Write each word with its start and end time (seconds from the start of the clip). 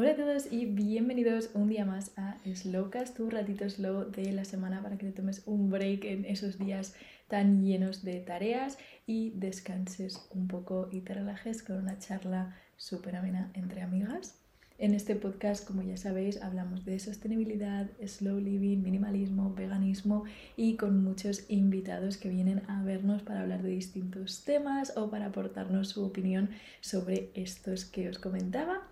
Hola 0.00 0.12
a 0.12 0.14
todos 0.14 0.52
y 0.52 0.64
bienvenidos 0.66 1.50
un 1.54 1.68
día 1.68 1.84
más 1.84 2.12
a 2.16 2.36
Slowcast, 2.46 3.16
tu 3.16 3.30
ratito 3.30 3.68
slow 3.68 4.08
de 4.12 4.30
la 4.30 4.44
semana 4.44 4.80
para 4.80 4.96
que 4.96 5.06
te 5.06 5.10
tomes 5.12 5.42
un 5.44 5.70
break 5.70 6.04
en 6.04 6.24
esos 6.24 6.56
días 6.56 6.94
tan 7.26 7.64
llenos 7.64 8.04
de 8.04 8.20
tareas 8.20 8.78
y 9.08 9.30
descanses 9.30 10.24
un 10.30 10.46
poco 10.46 10.88
y 10.92 11.00
te 11.00 11.14
relajes 11.14 11.64
con 11.64 11.78
una 11.78 11.98
charla 11.98 12.54
súper 12.76 13.16
amena 13.16 13.50
entre 13.54 13.82
amigas. 13.82 14.38
En 14.78 14.94
este 14.94 15.16
podcast, 15.16 15.66
como 15.66 15.82
ya 15.82 15.96
sabéis, 15.96 16.40
hablamos 16.40 16.84
de 16.84 17.00
sostenibilidad, 17.00 17.90
slow 18.06 18.38
living, 18.38 18.78
minimalismo, 18.78 19.52
veganismo 19.52 20.22
y 20.56 20.76
con 20.76 21.02
muchos 21.02 21.44
invitados 21.48 22.18
que 22.18 22.28
vienen 22.28 22.62
a 22.68 22.84
vernos 22.84 23.22
para 23.22 23.40
hablar 23.40 23.64
de 23.64 23.70
distintos 23.70 24.44
temas 24.44 24.96
o 24.96 25.10
para 25.10 25.26
aportarnos 25.26 25.88
su 25.88 26.04
opinión 26.04 26.50
sobre 26.82 27.32
estos 27.34 27.84
que 27.84 28.08
os 28.08 28.20
comentaba. 28.20 28.86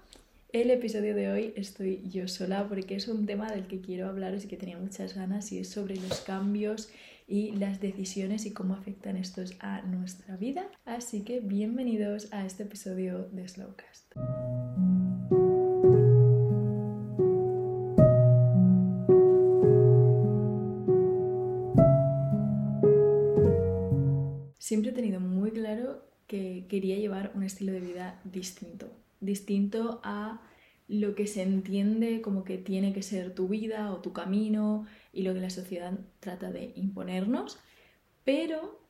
El 0.50 0.70
episodio 0.70 1.16
de 1.16 1.28
hoy 1.28 1.52
estoy 1.56 2.08
yo 2.08 2.28
sola 2.28 2.68
porque 2.68 2.94
es 2.94 3.08
un 3.08 3.26
tema 3.26 3.50
del 3.50 3.66
que 3.66 3.80
quiero 3.80 4.08
hablaros 4.08 4.44
y 4.44 4.48
que 4.48 4.56
tenía 4.56 4.78
muchas 4.78 5.14
ganas 5.16 5.50
y 5.50 5.58
es 5.58 5.68
sobre 5.68 5.96
los 5.96 6.20
cambios 6.20 6.88
y 7.26 7.50
las 7.56 7.80
decisiones 7.80 8.46
y 8.46 8.52
cómo 8.52 8.74
afectan 8.74 9.16
estos 9.16 9.56
a 9.58 9.82
nuestra 9.82 10.36
vida. 10.36 10.70
Así 10.84 11.22
que 11.22 11.40
bienvenidos 11.40 12.32
a 12.32 12.46
este 12.46 12.62
episodio 12.62 13.28
de 13.32 13.48
Slowcast. 13.48 14.12
Siempre 24.58 24.92
he 24.92 24.94
tenido 24.94 25.18
muy 25.18 25.50
claro 25.50 26.04
que 26.28 26.66
quería 26.68 26.96
llevar 26.96 27.32
un 27.34 27.42
estilo 27.42 27.72
de 27.72 27.80
vida 27.80 28.20
distinto 28.24 28.88
distinto 29.20 30.00
a 30.02 30.40
lo 30.88 31.14
que 31.14 31.26
se 31.26 31.42
entiende 31.42 32.20
como 32.20 32.44
que 32.44 32.58
tiene 32.58 32.92
que 32.92 33.02
ser 33.02 33.34
tu 33.34 33.48
vida 33.48 33.92
o 33.92 34.00
tu 34.00 34.12
camino 34.12 34.86
y 35.12 35.22
lo 35.22 35.34
que 35.34 35.40
la 35.40 35.50
sociedad 35.50 35.98
trata 36.20 36.52
de 36.52 36.72
imponernos, 36.76 37.58
pero 38.24 38.80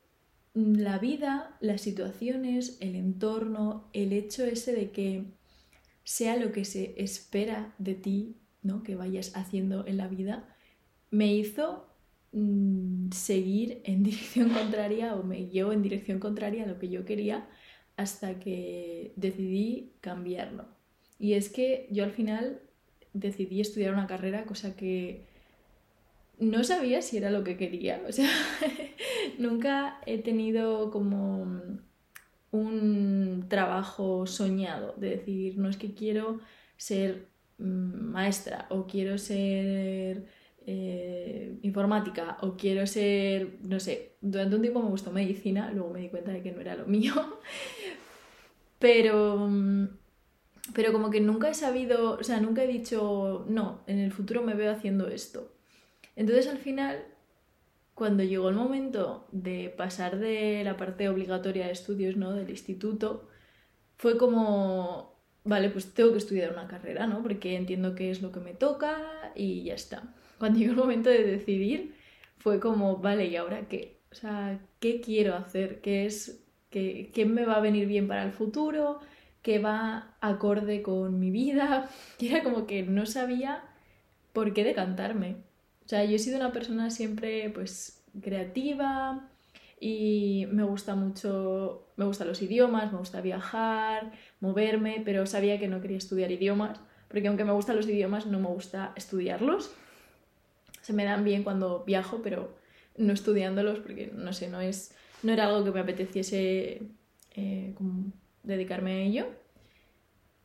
la 0.53 0.97
vida, 0.99 1.57
las 1.59 1.81
situaciones, 1.81 2.77
el 2.81 2.95
entorno, 2.95 3.89
el 3.93 4.13
hecho 4.13 4.43
ese 4.43 4.73
de 4.73 4.91
que 4.91 5.25
sea 6.03 6.37
lo 6.37 6.51
que 6.51 6.65
se 6.65 6.95
espera 6.97 7.75
de 7.77 7.93
ti, 7.93 8.37
¿no? 8.63 8.83
que 8.83 8.95
vayas 8.95 9.35
haciendo 9.35 9.85
en 9.85 9.97
la 9.97 10.07
vida, 10.07 10.55
me 11.11 11.33
hizo 11.33 11.87
mm, 12.31 13.11
seguir 13.11 13.81
en 13.83 14.03
dirección 14.03 14.49
contraria 14.49 15.15
o 15.15 15.23
me 15.23 15.47
llevó 15.47 15.73
en 15.73 15.83
dirección 15.83 16.19
contraria 16.19 16.63
a 16.63 16.67
lo 16.67 16.79
que 16.79 16.89
yo 16.89 17.05
quería 17.05 17.47
hasta 17.97 18.39
que 18.39 19.11
decidí 19.15 19.91
cambiarlo. 20.01 20.65
Y 21.19 21.33
es 21.33 21.49
que 21.49 21.87
yo 21.91 22.03
al 22.03 22.11
final 22.11 22.61
decidí 23.13 23.59
estudiar 23.59 23.93
una 23.93 24.07
carrera, 24.07 24.45
cosa 24.45 24.75
que 24.75 25.25
no 26.39 26.63
sabía 26.63 27.01
si 27.01 27.17
era 27.17 27.31
lo 27.31 27.43
que 27.43 27.57
quería. 27.57 28.01
O 28.07 28.11
sea, 28.11 28.29
nunca 29.39 29.99
he 30.05 30.19
tenido 30.19 30.91
como 30.91 31.61
un 32.51 33.45
trabajo 33.49 34.27
soñado 34.27 34.93
de 34.97 35.09
decir, 35.09 35.57
no 35.57 35.67
es 35.67 35.77
que 35.77 35.93
quiero 35.93 36.39
ser 36.77 37.27
mm, 37.57 38.11
maestra 38.11 38.67
o 38.69 38.85
quiero 38.85 39.17
ser 39.17 40.27
eh, 40.69 41.57
informática 41.61 42.37
o 42.41 42.57
quiero 42.57 42.85
ser, 42.85 43.57
no 43.63 43.79
sé, 43.79 44.17
durante 44.19 44.57
un 44.57 44.61
tiempo 44.61 44.83
me 44.83 44.89
gustó 44.89 45.11
medicina, 45.11 45.71
luego 45.71 45.91
me 45.91 46.01
di 46.01 46.09
cuenta 46.09 46.31
de 46.31 46.43
que 46.43 46.51
no 46.51 46.59
era 46.59 46.75
lo 46.75 46.85
mío, 46.87 47.13
pero, 48.77 49.49
pero 50.73 50.91
como 50.91 51.09
que 51.09 51.21
nunca 51.21 51.49
he 51.49 51.53
sabido, 51.53 52.17
o 52.19 52.23
sea, 52.23 52.41
nunca 52.41 52.65
he 52.65 52.67
dicho, 52.67 53.45
no, 53.47 53.79
en 53.87 53.99
el 53.99 54.11
futuro 54.11 54.43
me 54.43 54.55
veo 54.55 54.69
haciendo 54.73 55.07
esto. 55.07 55.53
Entonces 56.17 56.47
al 56.47 56.57
final, 56.57 57.05
cuando 57.95 58.23
llegó 58.23 58.49
el 58.49 58.55
momento 58.55 59.25
de 59.31 59.69
pasar 59.69 60.19
de 60.19 60.63
la 60.65 60.75
parte 60.75 61.07
obligatoria 61.07 61.67
de 61.67 61.71
estudios, 61.71 62.17
¿no? 62.17 62.33
Del 62.33 62.49
instituto, 62.49 63.29
fue 63.97 64.17
como, 64.17 65.15
vale, 65.45 65.69
pues 65.69 65.93
tengo 65.93 66.11
que 66.11 66.17
estudiar 66.17 66.51
una 66.51 66.67
carrera, 66.67 67.07
¿no? 67.07 67.23
Porque 67.23 67.55
entiendo 67.55 67.95
qué 67.95 68.11
es 68.11 68.21
lo 68.21 68.33
que 68.33 68.41
me 68.41 68.53
toca 68.53 69.31
y 69.33 69.63
ya 69.63 69.73
está 69.75 70.13
cuando 70.39 70.59
llegó 70.59 70.71
el 70.71 70.77
momento 70.77 71.09
de 71.09 71.23
decidir, 71.23 71.95
fue 72.37 72.59
como, 72.59 72.97
vale, 72.97 73.25
¿y 73.25 73.35
ahora 73.35 73.67
qué? 73.67 73.99
O 74.11 74.15
sea, 74.15 74.59
¿qué 74.79 75.01
quiero 75.01 75.35
hacer? 75.35 75.81
¿Qué 75.81 76.05
es, 76.05 76.43
qué, 76.69 77.11
qué 77.13 77.25
me 77.25 77.45
va 77.45 77.55
a 77.55 77.61
venir 77.61 77.87
bien 77.87 78.07
para 78.07 78.23
el 78.23 78.31
futuro? 78.31 78.99
¿Qué 79.41 79.59
va 79.59 80.15
acorde 80.21 80.81
con 80.81 81.19
mi 81.19 81.31
vida? 81.31 81.89
Y 82.19 82.29
era 82.29 82.43
como 82.43 82.65
que 82.67 82.83
no 82.83 83.05
sabía 83.05 83.63
por 84.33 84.53
qué 84.53 84.63
decantarme. 84.63 85.37
O 85.85 85.89
sea, 85.89 86.03
yo 86.05 86.15
he 86.15 86.19
sido 86.19 86.37
una 86.37 86.51
persona 86.51 86.89
siempre, 86.89 87.49
pues, 87.49 88.03
creativa 88.21 89.29
y 89.79 90.47
me 90.51 90.63
gusta 90.63 90.95
mucho, 90.95 91.87
me 91.97 92.05
gustan 92.05 92.27
los 92.27 92.41
idiomas, 92.41 92.91
me 92.91 92.97
gusta 92.99 93.21
viajar, 93.21 94.11
moverme, 94.39 95.01
pero 95.05 95.25
sabía 95.25 95.59
que 95.59 95.67
no 95.67 95.81
quería 95.81 95.97
estudiar 95.97 96.31
idiomas, 96.31 96.79
porque 97.07 97.27
aunque 97.27 97.45
me 97.45 97.51
gustan 97.53 97.75
los 97.75 97.87
idiomas, 97.87 98.25
no 98.25 98.39
me 98.39 98.47
gusta 98.47 98.93
estudiarlos 98.95 99.75
se 100.87 100.93
me 100.93 101.03
dan 101.03 101.25
bien 101.25 101.43
cuando 101.43 101.83
viajo, 101.83 102.21
pero 102.23 102.55
no 102.95 103.11
estudiándolos 103.11 103.79
porque 103.79 104.09
no 104.15 104.31
sé, 104.31 104.47
no 104.47 104.61
es 104.61 104.95
no 105.21 105.33
era 105.33 105.47
algo 105.47 105.65
que 105.65 105.71
me 105.71 105.81
apeteciese 105.81 106.81
eh, 107.35 107.75
dedicarme 108.43 108.93
a 108.93 108.99
ello. 108.99 109.25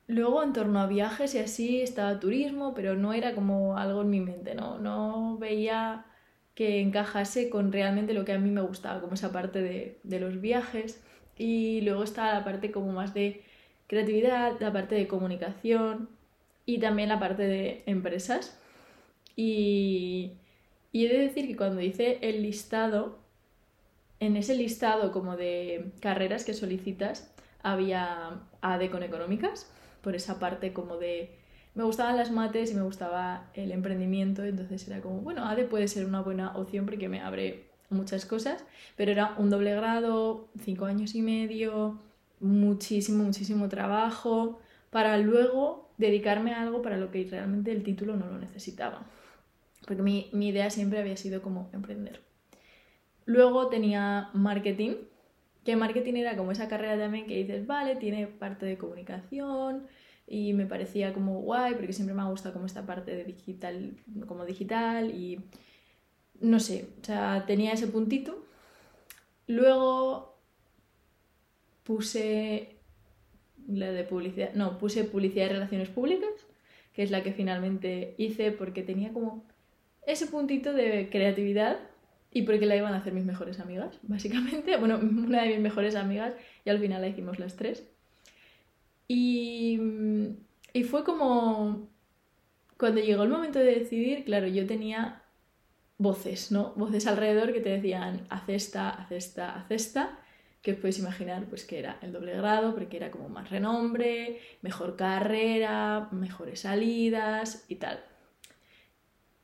Luego 0.09 0.43
en 0.43 0.53
torno 0.53 0.81
a 0.81 0.89
viajes 0.89 1.37
y 1.37 1.39
así 1.39 1.81
estaba 1.81 2.19
turismo, 2.19 2.75
pero 2.75 2.97
no 2.97 3.13
era 3.13 3.37
como 3.37 3.79
algo 3.79 4.03
en 4.03 4.11
mi 4.11 4.19
mente, 4.19 4.57
no, 4.57 4.81
no 4.81 5.39
veía 5.39 6.07
que 6.57 6.81
encajase 6.81 7.49
con 7.49 7.71
realmente 7.71 8.13
lo 8.13 8.25
que 8.25 8.33
a 8.33 8.39
mí 8.41 8.51
me 8.51 8.63
gustaba, 8.63 9.01
como 9.01 9.15
esa 9.15 9.31
parte 9.31 9.63
de, 9.63 10.01
de 10.03 10.19
los 10.19 10.41
viajes. 10.41 11.05
Y 11.39 11.83
luego 11.83 12.03
estaba 12.03 12.35
la 12.35 12.45
parte 12.45 12.73
como 12.73 12.91
más 12.93 13.15
de 13.15 13.45
creatividad, 13.87 14.59
la 14.59 14.73
parte 14.73 14.97
de 14.97 15.07
comunicación 15.07 16.09
y 16.67 16.79
también 16.79 17.09
la 17.09 17.21
parte 17.21 17.45
de 17.45 17.85
empresas. 17.87 18.59
Y, 19.37 20.32
he 20.93 21.09
de 21.09 21.19
decir 21.19 21.47
que 21.47 21.56
cuando 21.56 21.81
hice 21.81 22.19
el 22.22 22.43
listado, 22.43 23.19
en 24.20 24.37
ese 24.37 24.54
listado 24.54 25.12
como 25.12 25.37
de 25.37 25.93
carreras 26.00 26.44
que 26.44 26.54
solicitas, 26.54 27.32
había 27.62 28.41
AD 28.60 28.91
con 28.91 29.03
económicas, 29.03 29.70
por 30.03 30.15
esa 30.15 30.38
parte 30.38 30.72
como 30.72 30.97
de... 30.97 31.38
Me 31.75 31.84
gustaban 31.84 32.16
las 32.16 32.31
mates 32.31 32.70
y 32.70 32.75
me 32.75 32.82
gustaba 32.82 33.48
el 33.54 33.72
emprendimiento, 33.72 34.44
entonces 34.44 34.87
era 34.88 35.00
como, 35.00 35.20
bueno, 35.22 35.47
AD 35.47 35.66
puede 35.66 35.88
ser 35.88 36.04
una 36.04 36.20
buena 36.20 36.54
opción 36.56 36.84
porque 36.84 37.09
me 37.09 37.20
abre 37.20 37.70
muchas 37.88 38.26
cosas, 38.26 38.62
pero 38.94 39.10
era 39.10 39.34
un 39.38 39.49
doble 39.49 39.75
grado, 39.75 40.49
cinco 40.62 40.84
años 40.84 41.14
y 41.14 41.22
medio, 41.22 41.99
muchísimo, 42.41 43.25
muchísimo 43.25 43.70
trabajo, 43.70 44.60
para 44.91 45.16
luego 45.16 45.88
dedicarme 45.97 46.53
a 46.53 46.60
algo 46.60 46.82
para 46.82 46.99
lo 46.99 47.10
que 47.10 47.26
realmente 47.31 47.72
el 47.72 47.82
título 47.82 48.16
no 48.16 48.26
lo 48.26 48.38
necesitaba 48.38 49.06
porque 49.87 50.03
mi, 50.03 50.31
idea 50.32 50.70
siempre 50.70 51.00
había 51.00 51.16
sido 51.16 51.43
como 51.43 51.70
emprender. 51.72 52.20
Luego 53.25 53.69
tenía 53.69 54.31
marketing, 54.34 54.94
que 55.65 55.76
marketing 55.76 56.15
era 56.15 56.37
como 56.37 56.53
esa 56.53 56.69
carrera 56.69 56.98
también 56.98 57.26
que 57.26 57.37
dices, 57.37 57.66
vale, 57.66 57.97
tiene 57.97 58.26
parte 58.26 58.66
de 58.66 58.78
comunicación 58.78 59.87
y 60.26 60.53
me 60.54 60.66
parecía 60.66 61.12
como 61.12 61.41
guay 61.41 61.75
porque 61.75 61.93
siempre 61.93 62.15
me 62.15 62.22
ha 62.22 62.26
gustado 62.26 62.54
como 62.54 62.66
esta 62.66 62.84
parte 62.84 63.15
de 63.15 63.25
digital, 63.25 63.94
como 64.26 64.44
digital 64.44 65.10
y 65.10 65.41
no 66.41 66.59
sé, 66.59 66.88
o 67.00 67.04
sea, 67.04 67.44
tenía 67.47 67.72
ese 67.72 67.87
puntito. 67.87 68.44
Luego 69.47 70.37
puse 71.84 72.76
la 73.69 73.93
de 73.93 74.04
publicidad, 74.04 74.54
no, 74.54 74.78
puse 74.78 75.04
publicidad 75.04 75.47
y 75.47 75.50
relaciones 75.50 75.88
públicas, 75.88 76.31
que 76.93 77.03
es 77.03 77.10
la 77.10 77.22
que 77.22 77.32
finalmente 77.32 78.14
hice 78.19 78.52
porque 78.52 78.82
tenía 78.82 79.12
como 79.12 79.44
ese 80.06 80.26
puntito 80.26 80.72
de 80.72 81.08
creatividad 81.10 81.78
y 82.31 82.43
porque 82.43 82.66
la 82.66 82.76
iban 82.76 82.94
a 82.94 82.99
hacer 82.99 83.12
mis 83.12 83.25
mejores 83.25 83.60
amigas, 83.60 83.99
básicamente. 84.02 84.76
Bueno, 84.76 84.96
una 85.02 85.43
de 85.43 85.49
mis 85.49 85.60
mejores 85.60 85.94
amigas 85.94 86.34
y 86.64 86.70
al 86.70 86.78
final 86.78 87.02
la 87.02 87.08
hicimos 87.08 87.38
las 87.38 87.56
tres. 87.56 87.87
Y, 89.08 89.78
y 90.72 90.84
fue 90.84 91.04
como 91.04 91.90
cuando 92.78 93.00
llegó 93.00 93.22
el 93.22 93.28
momento 93.28 93.58
de 93.58 93.78
decidir, 93.78 94.25
claro, 94.25 94.46
yo 94.46 94.66
tenía 94.66 95.22
voces, 95.99 96.50
¿no? 96.50 96.72
Voces 96.75 97.06
alrededor 97.06 97.52
que 97.52 97.60
te 97.60 97.69
decían, 97.69 98.26
haz 98.28 98.49
esta, 98.49 98.90
haz 98.90 99.12
esta, 99.12 99.54
haz 99.54 99.70
esta, 99.70 100.19
que 100.62 100.72
os 100.72 100.78
podéis 100.78 100.99
imaginar 100.99 101.44
pues 101.46 101.64
que 101.64 101.78
era 101.78 101.99
el 102.02 102.12
doble 102.12 102.37
grado, 102.37 102.75
porque 102.75 102.96
era 102.96 103.10
como 103.10 103.28
más 103.28 103.50
renombre, 103.50 104.40
mejor 104.62 104.96
carrera, 104.96 106.08
mejores 106.10 106.60
salidas 106.60 107.64
y 107.69 107.76
tal. 107.76 108.02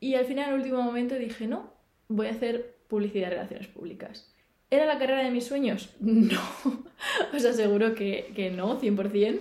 Y 0.01 0.15
al 0.15 0.27
final, 0.27 0.51
al 0.51 0.55
último 0.55 0.83
momento, 0.83 1.15
dije, 1.17 1.47
no, 1.47 1.73
voy 2.09 2.29
a 2.29 2.31
hacer 2.31 2.77
publicidad 2.89 3.29
de 3.29 3.37
relaciones 3.37 3.69
públicas. 3.69 4.33
¿Era 4.71 4.85
la 4.87 4.99
carrera 4.99 5.23
de 5.23 5.31
mis 5.31 5.47
sueños? 5.47 5.95
No, 6.01 6.41
os 7.35 7.45
aseguro 7.45 7.95
que, 7.95 8.33
que 8.35 8.51
no, 8.51 8.81
100%. 8.81 9.39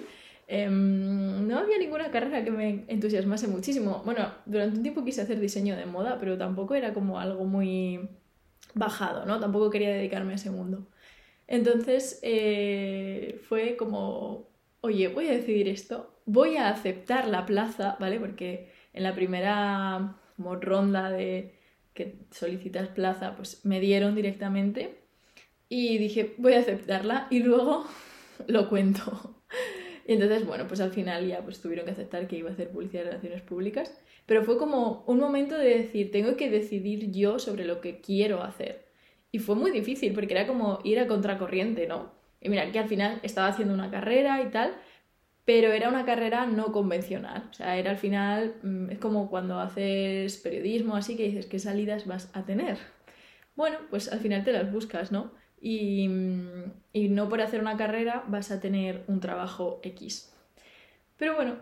Em, 0.49 1.45
no 1.45 1.59
había 1.59 1.77
ninguna 1.77 2.09
carrera 2.09 2.43
que 2.43 2.51
me 2.51 2.85
entusiasmase 2.87 3.47
muchísimo. 3.47 4.01
Bueno, 4.05 4.31
durante 4.45 4.77
un 4.77 4.83
tiempo 4.83 5.03
quise 5.03 5.21
hacer 5.21 5.39
diseño 5.39 5.75
de 5.75 5.85
moda, 5.85 6.17
pero 6.19 6.37
tampoco 6.37 6.73
era 6.75 6.93
como 6.93 7.19
algo 7.19 7.43
muy 7.45 8.09
bajado, 8.73 9.25
¿no? 9.25 9.39
Tampoco 9.39 9.69
quería 9.69 9.89
dedicarme 9.93 10.33
a 10.33 10.35
ese 10.35 10.51
mundo. 10.51 10.87
Entonces 11.47 12.19
eh, 12.23 13.41
fue 13.47 13.75
como, 13.77 14.49
oye, 14.81 15.09
voy 15.09 15.27
a 15.27 15.31
decidir 15.31 15.67
esto, 15.67 16.21
voy 16.25 16.57
a 16.57 16.69
aceptar 16.69 17.27
la 17.27 17.45
plaza, 17.45 17.97
¿vale? 17.99 18.19
Porque 18.19 18.71
en 18.93 19.03
la 19.03 19.15
primera 19.15 20.15
ronda 20.37 21.09
de 21.09 21.55
que 21.93 22.19
solicitas 22.31 22.89
plaza, 22.89 23.35
pues 23.35 23.65
me 23.65 23.79
dieron 23.79 24.15
directamente 24.15 24.99
y 25.69 25.97
dije, 25.97 26.35
voy 26.37 26.53
a 26.53 26.59
aceptarla 26.59 27.27
y 27.29 27.39
luego 27.39 27.85
lo 28.47 28.69
cuento. 28.69 29.37
Y 30.07 30.13
entonces, 30.13 30.45
bueno, 30.45 30.67
pues 30.67 30.79
al 30.79 30.91
final 30.91 31.27
ya 31.27 31.41
pues 31.41 31.61
tuvieron 31.61 31.85
que 31.85 31.91
aceptar 31.91 32.27
que 32.27 32.37
iba 32.37 32.49
a 32.49 32.53
hacer 32.53 32.69
publicidad 32.69 33.03
de 33.03 33.09
relaciones 33.09 33.41
públicas, 33.41 33.93
pero 34.25 34.43
fue 34.43 34.57
como 34.57 35.03
un 35.07 35.19
momento 35.19 35.57
de 35.57 35.79
decir, 35.79 36.11
tengo 36.11 36.37
que 36.37 36.49
decidir 36.49 37.11
yo 37.11 37.39
sobre 37.39 37.65
lo 37.65 37.81
que 37.81 37.99
quiero 37.99 38.41
hacer. 38.43 38.85
Y 39.31 39.39
fue 39.39 39.55
muy 39.55 39.71
difícil 39.71 40.13
porque 40.13 40.33
era 40.33 40.47
como 40.47 40.79
ir 40.83 40.99
a 40.99 41.07
contracorriente, 41.07 41.87
¿no? 41.87 42.11
Y 42.39 42.49
mira, 42.49 42.71
que 42.71 42.79
al 42.79 42.87
final 42.87 43.19
estaba 43.23 43.47
haciendo 43.47 43.73
una 43.73 43.91
carrera 43.91 44.41
y 44.41 44.49
tal, 44.49 44.73
pero 45.47 45.71
era 45.71 45.89
una 45.89 46.05
carrera 46.05 46.45
no 46.45 46.71
convencional. 46.71 47.47
O 47.49 47.53
sea, 47.55 47.77
era 47.77 47.89
al 47.89 47.97
final, 47.97 48.57
mm, 48.61 48.91
es 48.91 48.99
como 48.99 49.31
cuando 49.31 49.59
haces 49.59 50.37
periodismo, 50.37 50.95
así 50.95 51.17
que 51.17 51.23
dices, 51.23 51.47
¿qué 51.47 51.57
salidas 51.57 52.05
vas 52.05 52.29
a 52.33 52.43
tener? 52.45 52.77
Bueno, 53.55 53.79
pues 53.89 54.11
al 54.11 54.19
final 54.19 54.43
te 54.43 54.51
las 54.51 54.71
buscas, 54.71 55.11
¿no? 55.11 55.31
y, 55.61 56.07
no 57.09 57.29
por 57.29 57.41
hacer 57.41 57.61
una 57.61 57.77
carrera 57.77 58.23
vas 58.27 58.51
a 58.51 58.59
tener 58.59 59.03
un 59.07 59.19
trabajo 59.19 59.79
X. 59.83 60.31
Pero 61.17 61.35
bueno, 61.35 61.55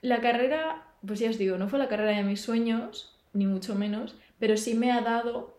la 0.00 0.20
carrera, 0.20 0.86
pues 1.06 1.20
ya 1.20 1.30
os 1.30 1.38
digo, 1.38 1.58
no 1.58 1.68
fue 1.68 1.78
la 1.78 1.88
carrera 1.88 2.16
de 2.16 2.22
mis 2.22 2.40
sueños, 2.40 3.18
ni 3.32 3.46
mucho 3.46 3.74
menos, 3.74 4.14
pero 4.38 4.56
sí 4.56 4.74
me 4.74 4.92
ha 4.92 5.00
dado 5.00 5.58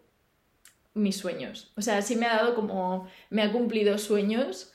mis 0.93 1.17
sueños. 1.17 1.71
O 1.75 1.81
sea, 1.81 2.01
sí 2.01 2.15
me 2.15 2.25
ha 2.25 2.37
dado 2.37 2.55
como, 2.55 3.07
me 3.29 3.41
ha 3.41 3.51
cumplido 3.51 3.97
sueños. 3.97 4.72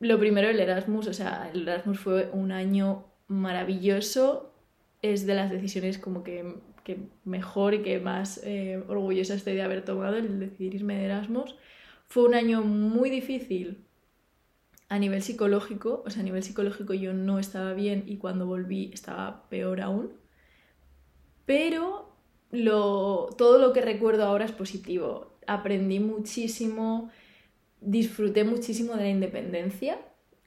Lo 0.00 0.18
primero, 0.18 0.48
el 0.48 0.58
Erasmus, 0.58 1.06
o 1.06 1.12
sea, 1.12 1.50
el 1.52 1.68
Erasmus 1.68 1.98
fue 2.00 2.30
un 2.32 2.52
año 2.52 3.04
maravilloso, 3.28 4.52
es 5.02 5.26
de 5.26 5.34
las 5.34 5.50
decisiones 5.50 5.98
como 5.98 6.24
que, 6.24 6.56
mejor 7.24 7.74
y 7.74 7.82
que 7.82 8.00
más 8.00 8.40
eh, 8.42 8.82
orgullosa 8.88 9.34
estoy 9.34 9.54
de 9.54 9.62
haber 9.62 9.84
tomado, 9.84 10.16
el 10.16 10.40
decidir 10.40 10.84
de 10.84 11.04
Erasmus. 11.04 11.54
Fue 12.08 12.24
un 12.24 12.34
año 12.34 12.62
muy 12.62 13.10
difícil 13.10 13.84
a 14.88 14.98
nivel 14.98 15.22
psicológico, 15.22 16.02
o 16.04 16.10
sea, 16.10 16.22
a 16.22 16.24
nivel 16.24 16.42
psicológico 16.42 16.92
yo 16.94 17.12
no 17.14 17.38
estaba 17.38 17.74
bien 17.74 18.02
y 18.06 18.16
cuando 18.16 18.46
volví 18.46 18.90
estaba 18.92 19.48
peor 19.48 19.82
aún. 19.82 20.12
Pero 21.46 22.12
lo, 22.50 23.28
todo 23.38 23.58
lo 23.58 23.72
que 23.72 23.82
recuerdo 23.82 24.24
ahora 24.24 24.46
es 24.46 24.52
positivo. 24.52 25.36
Aprendí 25.46 26.00
muchísimo, 26.00 27.10
disfruté 27.80 28.44
muchísimo 28.44 28.94
de 28.94 29.04
la 29.04 29.10
independencia. 29.10 29.98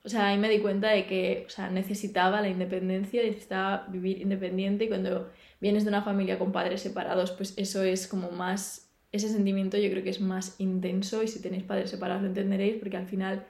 O 0.03 0.09
sea, 0.09 0.27
ahí 0.27 0.37
me 0.37 0.49
di 0.49 0.59
cuenta 0.59 0.89
de 0.89 1.05
que 1.05 1.45
o 1.47 1.49
sea, 1.49 1.69
necesitaba 1.69 2.41
la 2.41 2.49
independencia, 2.49 3.23
necesitaba 3.23 3.87
vivir 3.89 4.21
independiente 4.21 4.85
y 4.85 4.87
cuando 4.89 5.31
vienes 5.61 5.83
de 5.83 5.89
una 5.89 6.01
familia 6.01 6.37
con 6.37 6.51
padres 6.51 6.81
separados, 6.81 7.31
pues 7.31 7.53
eso 7.57 7.83
es 7.83 8.07
como 8.07 8.31
más 8.31 8.89
ese 9.13 9.29
sentimiento 9.29 9.77
yo 9.77 9.89
creo 9.91 10.03
que 10.03 10.09
es 10.09 10.19
más 10.19 10.59
intenso 10.59 11.21
y 11.21 11.27
si 11.27 11.39
tenéis 11.39 11.63
padres 11.63 11.91
separados 11.91 12.23
lo 12.23 12.29
entenderéis 12.29 12.77
porque 12.79 12.97
al 12.97 13.07
final 13.07 13.45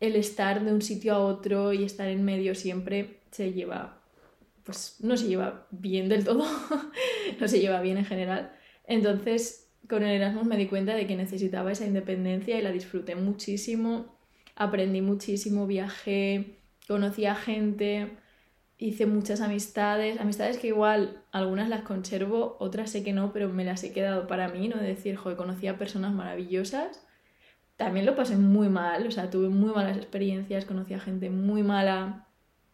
el 0.00 0.16
estar 0.16 0.64
de 0.64 0.72
un 0.72 0.82
sitio 0.82 1.14
a 1.14 1.20
otro 1.20 1.72
y 1.72 1.84
estar 1.84 2.08
en 2.08 2.24
medio 2.24 2.56
siempre 2.56 3.20
se 3.30 3.52
lleva, 3.52 4.02
pues 4.64 4.96
no 4.98 5.16
se 5.16 5.28
lleva 5.28 5.68
bien 5.70 6.08
del 6.08 6.24
todo, 6.24 6.44
no 7.40 7.48
se 7.48 7.60
lleva 7.60 7.80
bien 7.80 7.96
en 7.96 8.04
general. 8.04 8.52
Entonces 8.84 9.61
con 9.88 10.02
el 10.02 10.10
Erasmus 10.10 10.44
me 10.44 10.56
di 10.56 10.66
cuenta 10.66 10.94
de 10.94 11.06
que 11.06 11.16
necesitaba 11.16 11.72
esa 11.72 11.86
independencia 11.86 12.58
y 12.58 12.62
la 12.62 12.72
disfruté 12.72 13.14
muchísimo, 13.14 14.16
aprendí 14.56 15.00
muchísimo, 15.00 15.66
viajé, 15.66 16.58
conocí 16.86 17.26
a 17.26 17.34
gente, 17.34 18.16
hice 18.78 19.06
muchas 19.06 19.40
amistades, 19.40 20.20
amistades 20.20 20.58
que 20.58 20.68
igual 20.68 21.22
algunas 21.30 21.68
las 21.68 21.82
conservo, 21.82 22.56
otras 22.58 22.90
sé 22.90 23.04
que 23.04 23.12
no, 23.12 23.32
pero 23.32 23.48
me 23.48 23.64
las 23.64 23.84
he 23.84 23.92
quedado 23.92 24.26
para 24.26 24.48
mí, 24.48 24.68
¿no? 24.68 24.76
De 24.76 24.88
decir, 24.88 25.16
joder, 25.16 25.36
conocí 25.36 25.68
a 25.68 25.78
personas 25.78 26.12
maravillosas. 26.12 27.06
También 27.76 28.06
lo 28.06 28.16
pasé 28.16 28.36
muy 28.36 28.68
mal, 28.68 29.06
o 29.06 29.10
sea, 29.10 29.30
tuve 29.30 29.48
muy 29.48 29.72
malas 29.72 29.96
experiencias, 29.96 30.64
conocí 30.64 30.94
a 30.94 31.00
gente 31.00 31.30
muy 31.30 31.62
mala 31.62 32.26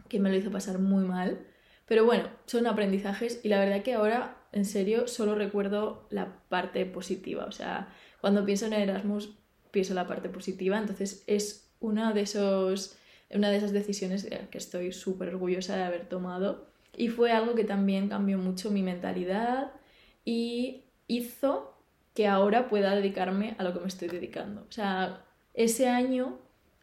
que 0.09 0.19
me 0.19 0.31
lo 0.31 0.37
hizo 0.37 0.51
pasar 0.51 0.79
muy 0.79 1.05
mal. 1.05 1.47
Pero 1.87 2.05
bueno, 2.05 2.25
son 2.47 2.67
aprendizajes 2.67 3.41
y 3.43 3.49
la 3.49 3.59
verdad 3.61 3.83
que 3.83 3.95
ahora, 3.95 4.38
en 4.53 4.65
serio, 4.65 5.09
solo 5.09 5.35
recuerdo 5.35 6.06
la 6.11 6.41
parte 6.49 6.87
positiva. 6.87 7.45
O 7.45 7.53
sea, 7.53 7.95
cuando 8.21 8.45
pienso 8.45 8.67
en 8.67 8.73
Erasmus, 8.73 9.35
pienso 9.71 9.95
la 9.95 10.06
parte 10.06 10.29
positiva. 10.29 10.79
Entonces 10.79 11.25
es 11.27 11.71
uno 11.81 12.12
de 12.12 12.23
esos 12.23 12.99
una 13.31 13.50
de 13.50 13.59
esas 13.59 13.73
decisiones 13.73 14.29
que 14.50 14.59
estoy 14.59 14.93
súper 14.93 15.29
orgullosa 15.29 15.77
de 15.77 15.83
haber 15.83 16.09
tomado. 16.09 16.67
Y 16.97 17.09
fue 17.09 17.33
algo 17.33 17.55
que 17.55 17.65
también 17.65 18.09
cambió 18.09 18.39
mucho 18.39 18.71
mi 18.71 18.83
mentalidad 18.83 19.73
y 20.25 20.85
hizo 21.06 21.75
que 22.15 22.27
ahora 22.27 22.69
pueda 22.69 22.95
dedicarme 22.95 23.55
a 23.59 23.65
lo 23.65 23.73
que 23.73 23.81
me 23.81 23.89
estoy 23.89 24.09
dedicando. 24.09 24.65
O 24.69 24.73
sea, 24.73 25.25
ese 25.55 25.89
año 25.89 26.39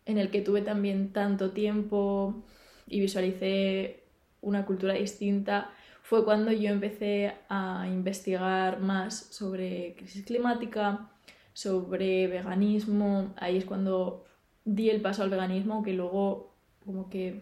en 0.06 0.17
el 0.17 0.29
que 0.29 0.41
tuve 0.41 0.62
también 0.62 1.12
tanto 1.12 1.51
tiempo 1.51 2.44
y 2.88 3.00
visualicé 3.00 4.03
una 4.41 4.65
cultura 4.65 4.94
distinta, 4.94 5.71
fue 6.05 6.23
cuando 6.23 6.51
yo 6.51 6.69
empecé 6.69 7.33
a 7.49 7.87
investigar 7.87 8.79
más 8.79 9.17
sobre 9.31 9.95
crisis 9.97 10.23
climática, 10.23 11.09
sobre 11.51 12.27
veganismo. 12.27 13.33
Ahí 13.37 13.57
es 13.57 13.65
cuando 13.65 14.23
di 14.65 14.91
el 14.91 15.01
paso 15.01 15.23
al 15.23 15.31
veganismo, 15.31 15.81
que 15.81 15.93
luego 15.93 16.53
como 16.85 17.09
que 17.09 17.41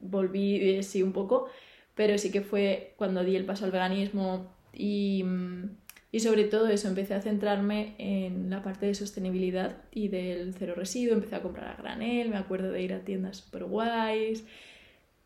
volví, 0.00 0.76
eh, 0.76 0.84
sí, 0.84 1.02
un 1.02 1.12
poco, 1.12 1.48
pero 1.96 2.18
sí 2.18 2.30
que 2.30 2.40
fue 2.40 2.94
cuando 2.98 3.24
di 3.24 3.34
el 3.34 3.44
paso 3.44 3.64
al 3.64 3.72
veganismo 3.72 4.46
y, 4.72 5.24
mm, 5.24 5.64
y 6.12 6.20
sobre 6.20 6.44
todo 6.44 6.68
eso, 6.68 6.86
empecé 6.86 7.14
a 7.14 7.20
centrarme 7.20 7.96
en 7.98 8.48
la 8.48 8.62
parte 8.62 8.86
de 8.86 8.94
sostenibilidad 8.94 9.82
y 9.90 10.06
del 10.06 10.54
cero 10.54 10.74
residuo, 10.76 11.14
empecé 11.14 11.34
a 11.34 11.42
comprar 11.42 11.74
a 11.74 11.82
granel, 11.82 12.28
me 12.28 12.36
acuerdo 12.36 12.70
de 12.70 12.80
ir 12.80 12.92
a 12.92 13.00
tiendas 13.00 13.38
super 13.38 13.64
guays, 13.64 14.44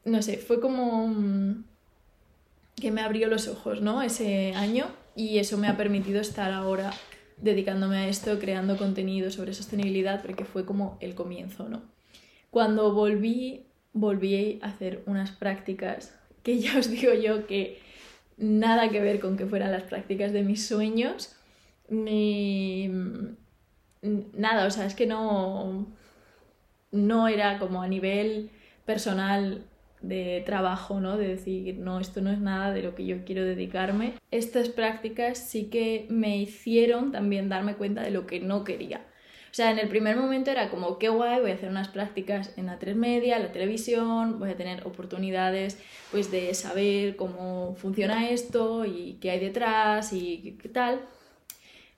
no 0.07 0.23
sé, 0.23 0.39
fue 0.39 0.59
como 0.59 1.09
mm, 1.09 1.65
que 2.83 2.91
me 2.91 3.01
abrió 3.01 3.29
los 3.29 3.47
ojos, 3.47 3.81
¿no? 3.81 4.03
Ese 4.03 4.55
año 4.55 4.87
y 5.15 5.39
eso 5.39 5.57
me 5.57 5.69
ha 5.69 5.77
permitido 5.77 6.21
estar 6.21 6.51
ahora 6.51 6.91
dedicándome 7.37 7.99
a 7.99 8.09
esto, 8.09 8.41
creando 8.41 8.77
contenido 8.77 9.31
sobre 9.31 9.55
sostenibilidad, 9.55 10.21
porque 10.21 10.45
fue 10.45 10.65
como 10.67 10.99
el 11.01 11.15
comienzo, 11.15 11.69
¿no? 11.69 11.83
Cuando 12.51 12.93
volví, 12.93 13.67
volví 13.93 14.59
a 14.63 14.67
hacer 14.67 15.05
unas 15.07 15.31
prácticas 15.31 16.19
que 16.43 16.59
ya 16.59 16.77
os 16.77 16.91
digo 16.91 17.15
yo 17.15 17.47
que 17.47 17.79
nada 18.37 18.89
que 18.89 19.01
ver 19.01 19.21
con 19.21 19.37
que 19.37 19.47
fueran 19.47 19.71
las 19.71 19.85
prácticas 19.85 20.33
de 20.33 20.43
mis 20.43 20.67
sueños, 20.67 21.37
ni 21.89 22.91
nada, 24.37 24.67
o 24.67 24.71
sea, 24.73 24.87
es 24.87 24.97
que 24.97 25.07
no, 25.07 25.87
no 26.91 27.29
era 27.29 27.61
como 27.61 27.81
a 27.81 27.87
nivel 27.87 28.51
personal 28.85 29.67
de 30.03 30.43
trabajo, 30.45 31.01
¿no? 31.01 31.17
De 31.17 31.29
decir, 31.29 31.79
no, 31.79 32.01
esto 32.01 32.21
no 32.21 32.31
es 32.31 32.41
nada 32.41 32.73
de 32.73 32.83
lo 32.83 32.95
que 32.95 33.07
yo 33.07 33.25
quiero 33.25 33.45
dedicarme. 33.45 34.15
Estas 34.31 34.69
prácticas 34.69 35.39
sí 35.39 35.67
que 35.71 36.07
me 36.11 36.37
hicieron 36.39 37.13
también 37.13 37.49
darme 37.49 37.75
cuenta 37.75 38.03
de 38.03 38.11
lo 38.11 38.27
que 38.27 38.41
no 38.41 38.65
quería. 38.65 39.07
O 39.53 39.55
sea, 39.55 39.71
en 39.71 39.79
el 39.79 39.89
primer 39.89 40.17
momento 40.17 40.51
era 40.51 40.71
como, 40.71 40.99
qué 40.99 41.11
guay, 41.11 41.43
voy 41.43 41.51
a 41.51 41.55
hacer 41.55 41.69
unas 41.69 41.89
prácticas 41.89 42.55
en 42.57 42.67
la 42.67 42.79
3 42.79 42.97
media, 42.97 43.39
la 43.39 43.53
televisión, 43.53 44.39
voy 44.39 44.49
a 44.49 44.57
tener 44.57 44.87
oportunidades 44.87 45.79
pues 46.11 46.31
de 46.31 46.55
saber 46.55 47.17
cómo 47.17 47.75
funciona 47.77 48.31
esto 48.31 48.87
y 48.87 49.19
qué 49.21 49.31
hay 49.31 49.41
detrás 49.41 50.15
y 50.15 50.57
qué 50.59 50.71
tal. 50.71 51.03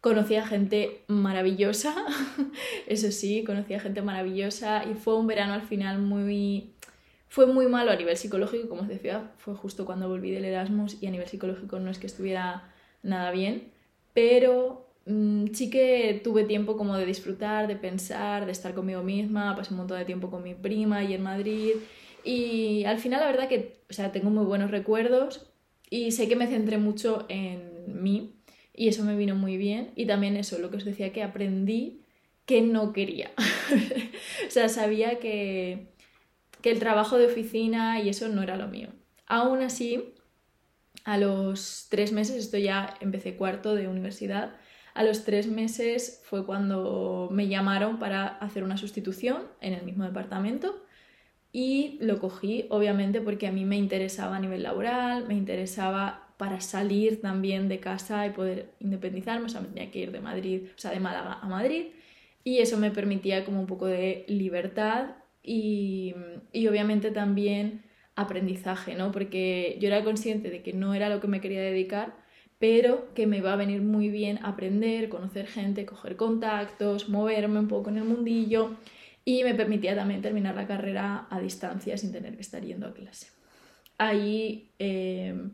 Conocí 0.00 0.34
a 0.34 0.44
gente 0.44 1.04
maravillosa, 1.06 1.94
eso 2.88 3.12
sí, 3.12 3.44
conocí 3.44 3.72
a 3.72 3.80
gente 3.80 4.02
maravillosa 4.02 4.84
y 4.84 4.94
fue 4.94 5.16
un 5.16 5.28
verano 5.28 5.54
al 5.54 5.62
final 5.62 6.00
muy 6.00 6.73
fue 7.34 7.46
muy 7.46 7.66
malo 7.66 7.90
a 7.90 7.96
nivel 7.96 8.16
psicológico, 8.16 8.68
como 8.68 8.82
os 8.82 8.88
decía, 8.88 9.32
fue 9.38 9.56
justo 9.56 9.84
cuando 9.84 10.08
volví 10.08 10.30
del 10.30 10.44
Erasmus 10.44 11.02
y 11.02 11.08
a 11.08 11.10
nivel 11.10 11.26
psicológico 11.26 11.80
no 11.80 11.90
es 11.90 11.98
que 11.98 12.06
estuviera 12.06 12.72
nada 13.02 13.32
bien, 13.32 13.72
pero 14.12 14.86
mm, 15.06 15.46
sí 15.52 15.68
que 15.68 16.20
tuve 16.22 16.44
tiempo 16.44 16.76
como 16.76 16.96
de 16.96 17.04
disfrutar, 17.04 17.66
de 17.66 17.74
pensar, 17.74 18.46
de 18.46 18.52
estar 18.52 18.72
conmigo 18.72 19.02
misma, 19.02 19.56
pasé 19.56 19.72
un 19.72 19.78
montón 19.78 19.98
de 19.98 20.04
tiempo 20.04 20.30
con 20.30 20.44
mi 20.44 20.54
prima 20.54 21.02
y 21.02 21.12
en 21.12 21.22
Madrid 21.24 21.72
y 22.22 22.84
al 22.84 23.00
final 23.00 23.18
la 23.18 23.26
verdad 23.26 23.48
que, 23.48 23.80
o 23.90 23.92
sea, 23.92 24.12
tengo 24.12 24.30
muy 24.30 24.44
buenos 24.44 24.70
recuerdos 24.70 25.44
y 25.90 26.12
sé 26.12 26.28
que 26.28 26.36
me 26.36 26.46
centré 26.46 26.78
mucho 26.78 27.26
en 27.28 28.00
mí 28.00 28.36
y 28.72 28.86
eso 28.86 29.02
me 29.02 29.16
vino 29.16 29.34
muy 29.34 29.56
bien 29.56 29.90
y 29.96 30.06
también 30.06 30.36
eso, 30.36 30.60
lo 30.60 30.70
que 30.70 30.76
os 30.76 30.84
decía 30.84 31.12
que 31.12 31.24
aprendí 31.24 32.04
que 32.46 32.60
no 32.60 32.92
quería. 32.92 33.32
o 34.46 34.50
sea, 34.50 34.68
sabía 34.68 35.18
que 35.18 35.93
que 36.64 36.70
el 36.70 36.78
trabajo 36.78 37.18
de 37.18 37.26
oficina 37.26 38.00
y 38.00 38.08
eso 38.08 38.26
no 38.30 38.42
era 38.42 38.56
lo 38.56 38.68
mío. 38.68 38.88
Aún 39.26 39.60
así, 39.60 40.14
a 41.04 41.18
los 41.18 41.88
tres 41.90 42.10
meses, 42.10 42.36
esto 42.36 42.56
ya 42.56 42.94
empecé 43.02 43.36
cuarto 43.36 43.74
de 43.74 43.86
universidad, 43.86 44.56
a 44.94 45.02
los 45.02 45.24
tres 45.24 45.46
meses 45.46 46.22
fue 46.24 46.46
cuando 46.46 47.28
me 47.30 47.48
llamaron 47.48 47.98
para 47.98 48.28
hacer 48.38 48.64
una 48.64 48.78
sustitución 48.78 49.42
en 49.60 49.74
el 49.74 49.84
mismo 49.84 50.04
departamento 50.04 50.82
y 51.52 51.98
lo 52.00 52.18
cogí 52.18 52.64
obviamente 52.70 53.20
porque 53.20 53.46
a 53.46 53.52
mí 53.52 53.66
me 53.66 53.76
interesaba 53.76 54.36
a 54.36 54.40
nivel 54.40 54.62
laboral, 54.62 55.28
me 55.28 55.34
interesaba 55.34 56.32
para 56.38 56.62
salir 56.62 57.20
también 57.20 57.68
de 57.68 57.78
casa 57.78 58.26
y 58.26 58.30
poder 58.30 58.72
independizarme, 58.80 59.44
o 59.44 59.48
sea, 59.50 59.60
me 59.60 59.68
tenía 59.68 59.90
que 59.90 59.98
ir 59.98 60.12
de 60.12 60.20
Madrid, 60.20 60.62
o 60.74 60.78
sea, 60.78 60.92
de 60.92 61.00
Málaga 61.00 61.40
a 61.42 61.46
Madrid 61.46 61.88
y 62.42 62.60
eso 62.60 62.78
me 62.78 62.90
permitía 62.90 63.44
como 63.44 63.60
un 63.60 63.66
poco 63.66 63.84
de 63.84 64.24
libertad 64.28 65.16
y, 65.44 66.14
y 66.52 66.66
obviamente 66.66 67.10
también 67.12 67.82
aprendizaje, 68.16 68.94
¿no? 68.94 69.12
Porque 69.12 69.76
yo 69.80 69.88
era 69.88 70.02
consciente 70.02 70.50
de 70.50 70.62
que 70.62 70.72
no 70.72 70.94
era 70.94 71.08
lo 71.08 71.20
que 71.20 71.28
me 71.28 71.40
quería 71.40 71.60
dedicar, 71.60 72.14
pero 72.58 73.12
que 73.14 73.26
me 73.26 73.38
iba 73.38 73.52
a 73.52 73.56
venir 73.56 73.82
muy 73.82 74.08
bien 74.08 74.38
aprender, 74.42 75.08
conocer 75.08 75.46
gente, 75.46 75.84
coger 75.84 76.16
contactos, 76.16 77.08
moverme 77.08 77.58
un 77.58 77.68
poco 77.68 77.90
en 77.90 77.98
el 77.98 78.04
mundillo 78.04 78.76
y 79.24 79.42
me 79.42 79.54
permitía 79.54 79.94
también 79.94 80.22
terminar 80.22 80.54
la 80.54 80.66
carrera 80.66 81.26
a 81.30 81.40
distancia 81.40 81.96
sin 81.98 82.12
tener 82.12 82.34
que 82.36 82.42
estar 82.42 82.62
yendo 82.62 82.86
a 82.86 82.94
clase. 82.94 83.28
Ahí, 83.98 84.70
em, 84.78 85.50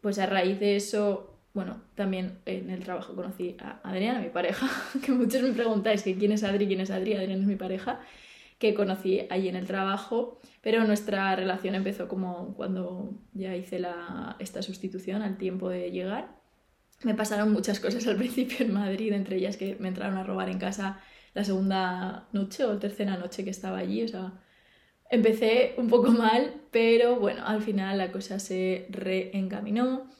pues 0.00 0.18
a 0.18 0.26
raíz 0.26 0.58
de 0.58 0.76
eso, 0.76 1.38
bueno, 1.52 1.82
también 1.94 2.38
en 2.46 2.70
el 2.70 2.84
trabajo 2.84 3.14
conocí 3.14 3.56
a 3.60 3.80
Adriana, 3.82 4.20
mi 4.20 4.30
pareja, 4.30 4.68
que 5.04 5.12
muchos 5.12 5.42
me 5.42 5.52
preguntáis 5.52 6.02
que 6.02 6.16
quién 6.16 6.32
es 6.32 6.42
Adri, 6.42 6.66
quién 6.66 6.80
es 6.80 6.90
Adri, 6.90 7.14
Adriana 7.14 7.42
es 7.42 7.48
mi 7.48 7.56
pareja, 7.56 8.00
que 8.58 8.74
conocí 8.74 9.26
allí 9.30 9.48
en 9.48 9.56
el 9.56 9.66
trabajo, 9.66 10.40
pero 10.62 10.84
nuestra 10.84 11.34
relación 11.36 11.74
empezó 11.74 12.08
como 12.08 12.54
cuando 12.56 13.14
ya 13.32 13.54
hice 13.56 13.78
la, 13.78 14.36
esta 14.40 14.62
sustitución 14.62 15.22
al 15.22 15.38
tiempo 15.38 15.68
de 15.68 15.90
llegar. 15.90 16.36
Me 17.04 17.14
pasaron 17.14 17.52
muchas 17.52 17.78
cosas 17.78 18.06
al 18.08 18.16
principio 18.22 18.66
en 18.66 18.72
Madrid, 18.72 19.12
entre 19.12 19.36
ellas 19.36 19.56
que 19.56 19.76
me 19.78 19.88
entraron 19.88 20.18
a 20.18 20.24
robar 20.24 20.48
en 20.48 20.58
casa 20.58 21.00
la 21.34 21.44
segunda 21.44 22.28
noche 22.32 22.64
o 22.64 22.78
tercera 22.78 23.16
noche 23.16 23.44
que 23.44 23.50
estaba 23.50 23.78
allí, 23.78 24.02
o 24.02 24.08
sea, 24.08 24.42
empecé 25.08 25.74
un 25.76 25.88
poco 25.88 26.10
mal, 26.10 26.62
pero 26.72 27.20
bueno, 27.20 27.46
al 27.46 27.62
final 27.62 27.98
la 27.98 28.10
cosa 28.10 28.40
se 28.40 28.86
reencaminó 28.90 30.10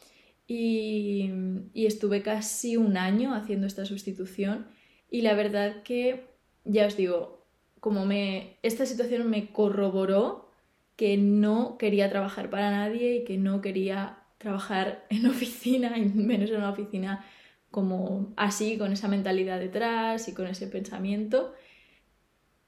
y, 0.47 1.31
y 1.75 1.87
estuve 1.87 2.23
casi 2.23 2.77
un 2.77 2.97
año 2.97 3.35
haciendo 3.35 3.67
esta 3.67 3.85
sustitución 3.85 4.69
y 5.11 5.23
la 5.23 5.35
verdad 5.35 5.83
que, 5.83 6.27
ya 6.65 6.87
os 6.87 6.97
digo, 6.97 7.38
como 7.81 8.05
me, 8.07 8.59
esta 8.63 8.87
situación 8.87 9.29
me 9.31 9.53
corroboró 9.53 10.51
que 10.97 11.17
no 11.17 11.79
quería 11.79 12.11
trabajar 12.11 12.51
para 12.51 12.71
nadie 12.71 13.17
y 13.17 13.25
que 13.25 13.39
no 13.39 13.61
quería 13.61 14.19
trabajar 14.39 15.07
en 15.11 15.27
oficina, 15.27 15.97
y 15.99 16.03
menos 16.07 16.51
en 16.51 16.57
una 16.57 16.71
oficina 16.71 17.25
como 17.71 18.33
así, 18.37 18.79
con 18.79 18.93
esa 18.93 19.09
mentalidad 19.09 19.61
detrás 19.61 20.29
y 20.29 20.35
con 20.35 20.47
ese 20.47 20.67
pensamiento. 20.67 21.55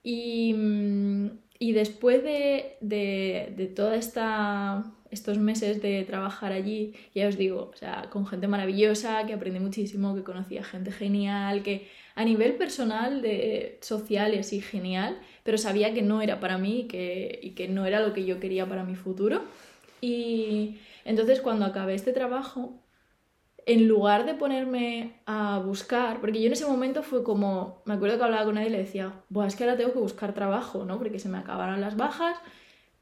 Y, 0.02 0.54
y 1.58 1.72
después 1.72 2.22
de, 2.22 2.76
de, 2.80 3.52
de 3.56 3.66
toda 3.66 3.96
esta 3.96 4.94
estos 5.10 5.38
meses 5.38 5.82
de 5.82 6.04
trabajar 6.04 6.52
allí, 6.52 6.94
ya 7.14 7.28
os 7.28 7.36
digo, 7.36 7.70
o 7.72 7.76
sea, 7.76 8.08
con 8.10 8.26
gente 8.26 8.46
maravillosa, 8.46 9.26
que 9.26 9.34
aprendí 9.34 9.60
muchísimo, 9.60 10.14
que 10.14 10.22
conocía 10.22 10.62
gente 10.62 10.92
genial, 10.92 11.62
que 11.62 11.88
a 12.20 12.24
nivel 12.24 12.52
personal, 12.56 13.22
de 13.22 13.78
social 13.80 14.34
y 14.34 14.60
genial, 14.60 15.18
pero 15.42 15.56
sabía 15.56 15.94
que 15.94 16.02
no 16.02 16.20
era 16.20 16.38
para 16.38 16.58
mí 16.58 16.80
y 16.80 16.86
que, 16.86 17.40
y 17.42 17.52
que 17.52 17.66
no 17.66 17.86
era 17.86 18.00
lo 18.00 18.12
que 18.12 18.26
yo 18.26 18.38
quería 18.38 18.68
para 18.68 18.84
mi 18.84 18.94
futuro. 18.94 19.40
Y 20.02 20.76
entonces 21.06 21.40
cuando 21.40 21.64
acabé 21.64 21.94
este 21.94 22.12
trabajo, 22.12 22.74
en 23.64 23.88
lugar 23.88 24.26
de 24.26 24.34
ponerme 24.34 25.22
a 25.24 25.62
buscar, 25.64 26.20
porque 26.20 26.42
yo 26.42 26.48
en 26.48 26.52
ese 26.52 26.66
momento 26.66 27.02
fue 27.02 27.24
como, 27.24 27.80
me 27.86 27.94
acuerdo 27.94 28.18
que 28.18 28.24
hablaba 28.24 28.44
con 28.44 28.56
nadie 28.56 28.68
y 28.68 28.72
le 28.72 28.78
decía, 28.78 29.14
es 29.46 29.56
que 29.56 29.64
ahora 29.64 29.78
tengo 29.78 29.94
que 29.94 29.98
buscar 29.98 30.34
trabajo, 30.34 30.84
¿no? 30.84 30.98
Porque 30.98 31.18
se 31.18 31.30
me 31.30 31.38
acabaron 31.38 31.80
las 31.80 31.96
bajas 31.96 32.36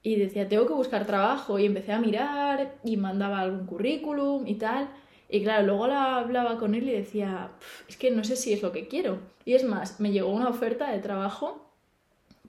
y 0.01 0.15
decía, 0.15 0.49
tengo 0.49 0.69
que 0.69 0.75
buscar 0.75 1.07
trabajo 1.07 1.59
y 1.59 1.67
empecé 1.67 1.91
a 1.91 1.99
mirar 1.99 2.77
y 2.85 2.97
mandaba 2.97 3.41
algún 3.41 3.67
currículum 3.67 4.47
y 4.47 4.55
tal. 4.55 4.89
Y 5.29 5.43
claro, 5.43 5.67
luego 5.67 5.87
la 5.87 6.17
hablaba 6.17 6.59
con 6.59 6.75
él 6.75 6.89
y 6.89 6.93
decía, 6.93 7.51
es 7.87 7.97
que 7.97 8.11
no 8.11 8.25
sé 8.25 8.37
si 8.37 8.53
es 8.53 8.63
lo 8.63 8.73
que 8.73 8.89
quiero. 8.89 9.19
Y 9.45 9.55
es 9.55 9.65
más, 9.65 10.01
me 10.01 10.11
llegó 10.11 10.31
una 10.31 10.49
oferta 10.49 10.91
de 10.91 11.01
trabajo 11.01 11.71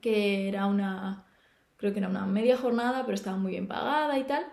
que 0.00 0.48
era 0.48 0.66
una, 0.66 1.26
creo 1.76 1.92
que 1.92 1.98
era 1.98 2.08
una 2.08 2.26
media 2.26 2.56
jornada, 2.56 3.02
pero 3.04 3.14
estaba 3.14 3.36
muy 3.36 3.52
bien 3.52 3.68
pagada 3.68 4.18
y 4.18 4.24
tal. 4.24 4.46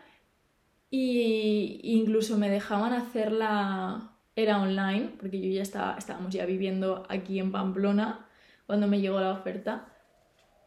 Y 0.89 1.79
incluso 1.83 2.37
me 2.37 2.49
dejaban 2.49 2.93
hacerla, 2.93 4.11
era 4.35 4.61
online, 4.61 5.11
porque 5.19 5.41
yo 5.41 5.49
ya 5.55 5.61
estaba, 5.61 5.97
estábamos 5.97 6.33
ya 6.33 6.45
viviendo 6.45 7.05
aquí 7.09 7.39
en 7.39 7.51
Pamplona 7.51 8.27
cuando 8.65 8.87
me 8.87 8.99
llegó 8.99 9.19
la 9.19 9.31
oferta 9.31 9.87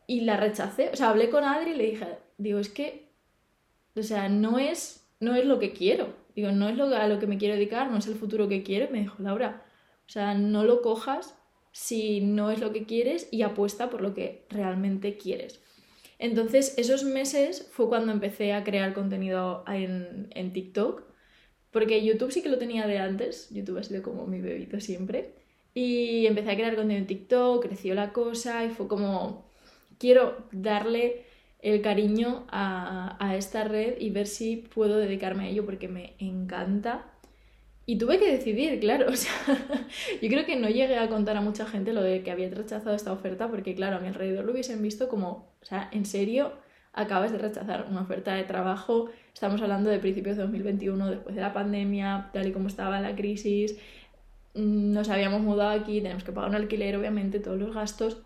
y 0.07 0.23
la 0.23 0.37
rechacé. 0.37 0.91
O 0.93 0.97
sea, 0.97 1.11
hablé 1.11 1.31
con 1.31 1.45
Adri 1.45 1.73
y 1.73 1.77
le 1.77 1.91
dije, 1.91 2.19
digo, 2.39 2.59
es 2.59 2.69
que, 2.69 3.13
o 3.97 4.03
sea, 4.03 4.29
no 4.29 4.59
es, 4.59 5.09
no 5.21 5.35
es 5.35 5.45
lo 5.45 5.59
que 5.59 5.73
quiero. 5.73 6.20
Digo, 6.35 6.53
no 6.53 6.69
es 6.69 6.77
lo, 6.77 6.85
a 6.95 7.09
lo 7.09 7.19
que 7.19 7.27
me 7.27 7.39
quiero 7.39 7.55
dedicar, 7.55 7.91
no 7.91 7.99
es 7.99 8.07
el 8.07 8.15
futuro 8.15 8.49
que 8.49 8.63
quiero. 8.63 8.91
me 8.91 9.01
dijo, 9.01 9.23
Laura, 9.23 9.63
o 10.07 10.11
sea, 10.11 10.35
no 10.35 10.65
lo 10.65 10.83
cojas 10.83 11.37
si 11.73 12.21
no 12.21 12.51
es 12.51 12.61
lo 12.61 12.73
que 12.73 12.85
quieres 12.85 13.29
y 13.31 13.43
apuesta 13.43 13.91
por 13.91 14.01
lo 14.01 14.15
que 14.15 14.47
realmente 14.51 15.17
quieres. 15.17 15.61
Entonces, 16.19 16.75
esos 16.77 17.05
meses 17.05 17.69
fue 17.73 17.89
cuando 17.89 18.13
empecé 18.13 18.53
a 18.53 18.65
crear 18.65 18.93
contenido 18.93 19.65
en, 19.67 20.29
en 20.35 20.53
TikTok, 20.53 21.03
porque 21.71 22.05
YouTube 22.05 22.33
sí 22.33 22.43
que 22.43 22.49
lo 22.49 22.59
tenía 22.59 22.87
de 22.87 22.99
antes, 22.99 23.49
YouTube 23.51 23.79
ha 23.79 23.83
sido 23.85 24.03
como 24.03 24.27
mi 24.27 24.41
bebito 24.41 24.81
siempre, 24.81 25.35
y 25.73 26.27
empecé 26.27 26.51
a 26.51 26.57
crear 26.57 26.75
contenido 26.75 27.01
en 27.01 27.07
TikTok, 27.07 27.65
creció 27.65 27.95
la 27.95 28.13
cosa 28.13 28.65
y 28.65 28.71
fue 28.71 28.89
como, 28.89 29.49
quiero 29.99 30.49
darle 30.53 31.25
el 31.63 31.83
cariño 31.83 32.47
a, 32.51 33.35
esta 33.37 33.65
red 33.65 33.95
y 34.01 34.11
ver 34.11 34.27
si 34.27 34.57
puedo 34.57 34.99
dedicarme 34.99 35.45
a 35.45 35.49
ello 35.49 35.65
porque 35.65 35.89
me 35.89 36.15
encanta. 36.19 37.07
Y 37.87 37.99
tuve 37.99 38.19
que 38.19 38.31
decidir, 38.31 38.79
claro, 38.81 39.09
o 39.11 39.17
sea, 39.17 39.33
yo 40.23 40.29
creo 40.29 40.47
que 40.47 40.57
no 40.57 40.69
llegué 40.69 40.97
a 40.97 41.09
contar 41.09 41.37
a 41.37 41.41
mucha 41.41 41.67
gente 41.67 41.93
lo 41.93 42.03
de 42.03 42.23
que 42.23 42.31
había 42.31 42.49
rechazado 42.51 42.95
esta 42.95 43.13
oferta 43.13 43.49
porque, 43.49 43.75
claro, 43.75 43.97
a 43.97 44.01
mi 44.01 44.09
alrededor 44.09 44.45
lo 44.45 44.53
hubiesen 44.53 44.83
visto 44.83 45.09
como, 45.09 45.53
o 45.61 45.65
sea, 45.65 45.89
en 45.93 46.07
serio, 46.07 46.53
acabas 46.93 47.33
de 47.33 47.39
rechazar 47.39 47.87
una 47.91 48.03
oferta 48.03 48.35
de 48.35 48.45
trabajo, 48.45 49.11
estamos 49.33 49.61
hablando 49.63 49.91
de 49.91 49.99
principios 49.99 50.37
de 50.37 50.43
2021, 50.43 51.11
después 51.11 51.35
de 51.35 51.41
la 51.41 51.53
pandemia, 51.53 52.31
tal 52.33 52.49
y 52.49 52.53
como 52.53 52.69
estaba 52.69 53.01
la 53.01 53.15
crisis, 53.17 53.77
mm, 54.55 54.93
nos 54.93 55.09
habíamos 55.09 55.41
mudado 55.41 55.71
aquí, 55.71 56.01
tenemos 56.01 56.25
que 56.25 56.33
pagar 56.33 56.51
un 56.51 56.57
alquiler, 56.57 56.97
obviamente, 56.97 57.41
todos 57.41 57.59
los 57.59 57.75
gastos, 57.75 58.23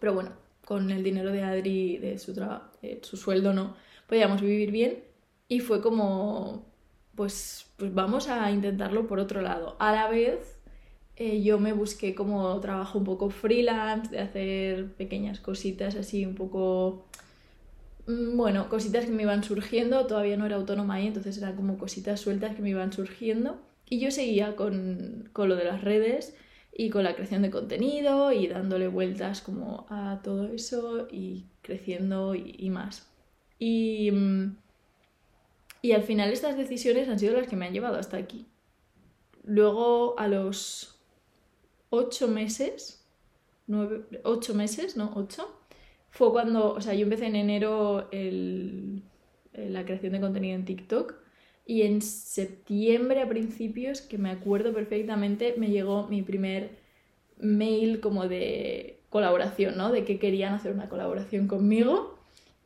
pero 0.00 0.14
bueno, 0.14 0.43
con 0.64 0.90
el 0.90 1.02
dinero 1.02 1.32
de 1.32 1.42
Adri, 1.42 1.98
de 1.98 2.18
su, 2.18 2.32
de 2.34 3.00
su 3.02 3.16
sueldo, 3.16 3.52
no 3.52 3.76
podíamos 4.08 4.40
vivir 4.40 4.70
bien. 4.70 5.04
Y 5.48 5.60
fue 5.60 5.80
como, 5.80 6.66
pues, 7.14 7.66
pues 7.76 7.92
vamos 7.94 8.28
a 8.28 8.50
intentarlo 8.50 9.06
por 9.06 9.18
otro 9.18 9.42
lado. 9.42 9.76
A 9.78 9.92
la 9.92 10.08
vez, 10.08 10.58
eh, 11.16 11.42
yo 11.42 11.58
me 11.58 11.72
busqué 11.72 12.14
como 12.14 12.58
trabajo 12.60 12.98
un 12.98 13.04
poco 13.04 13.30
freelance, 13.30 14.10
de 14.10 14.20
hacer 14.20 14.92
pequeñas 14.94 15.40
cositas 15.40 15.94
así, 15.96 16.26
un 16.26 16.34
poco, 16.34 17.06
mm, 18.06 18.36
bueno, 18.36 18.68
cositas 18.68 19.04
que 19.04 19.12
me 19.12 19.22
iban 19.22 19.44
surgiendo. 19.44 20.06
Todavía 20.06 20.36
no 20.36 20.46
era 20.46 20.56
autónoma 20.56 20.94
ahí, 20.94 21.06
entonces 21.08 21.38
eran 21.38 21.56
como 21.56 21.78
cositas 21.78 22.20
sueltas 22.20 22.56
que 22.56 22.62
me 22.62 22.70
iban 22.70 22.92
surgiendo. 22.92 23.60
Y 23.88 24.00
yo 24.00 24.10
seguía 24.10 24.56
con, 24.56 25.28
con 25.32 25.48
lo 25.48 25.56
de 25.56 25.64
las 25.64 25.82
redes 25.82 26.34
y 26.76 26.90
con 26.90 27.04
la 27.04 27.14
creación 27.14 27.42
de 27.42 27.50
contenido 27.50 28.32
y 28.32 28.48
dándole 28.48 28.88
vueltas 28.88 29.40
como 29.40 29.86
a 29.88 30.20
todo 30.22 30.48
eso 30.48 31.06
y 31.10 31.46
creciendo 31.62 32.34
y, 32.34 32.68
más. 32.70 33.08
Y, 33.60 34.10
y 35.82 35.92
al 35.92 36.02
final 36.02 36.32
estas 36.32 36.56
decisiones 36.56 37.08
han 37.08 37.20
sido 37.20 37.36
las 37.36 37.46
que 37.46 37.56
me 37.56 37.66
han 37.66 37.72
llevado 37.72 37.96
hasta 37.96 38.16
aquí. 38.16 38.46
Luego 39.44 40.18
a 40.18 40.26
los 40.26 40.98
ocho 41.90 42.26
meses, 42.26 43.06
nueve, 43.68 44.04
ocho 44.24 44.54
meses, 44.54 44.96
no, 44.96 45.12
ocho, 45.14 45.48
fue 46.10 46.32
cuando, 46.32 46.72
o 46.72 46.80
sea, 46.80 46.94
yo 46.94 47.04
empecé 47.04 47.26
en 47.26 47.36
enero 47.36 48.08
el, 48.10 49.02
la 49.52 49.84
creación 49.84 50.12
de 50.12 50.20
contenido 50.20 50.56
en 50.56 50.64
TikTok 50.64 51.23
y 51.66 51.82
en 51.82 52.02
septiembre 52.02 53.22
a 53.22 53.28
principios, 53.28 54.02
que 54.02 54.18
me 54.18 54.30
acuerdo 54.30 54.72
perfectamente, 54.74 55.54
me 55.56 55.70
llegó 55.70 56.06
mi 56.08 56.22
primer 56.22 56.70
mail 57.38 58.00
como 58.00 58.28
de 58.28 59.00
colaboración, 59.08 59.76
¿no? 59.76 59.90
De 59.90 60.04
que 60.04 60.18
querían 60.18 60.54
hacer 60.54 60.72
una 60.72 60.88
colaboración 60.88 61.48
conmigo. 61.48 62.18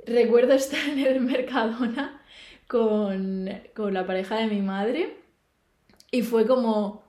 Recuerdo 0.06 0.54
estar 0.54 0.88
en 0.88 0.98
el 0.98 1.20
Mercadona 1.20 2.22
con, 2.66 3.48
con 3.74 3.94
la 3.94 4.06
pareja 4.06 4.36
de 4.36 4.46
mi 4.46 4.62
madre 4.62 5.16
y 6.10 6.22
fue 6.22 6.46
como... 6.46 7.06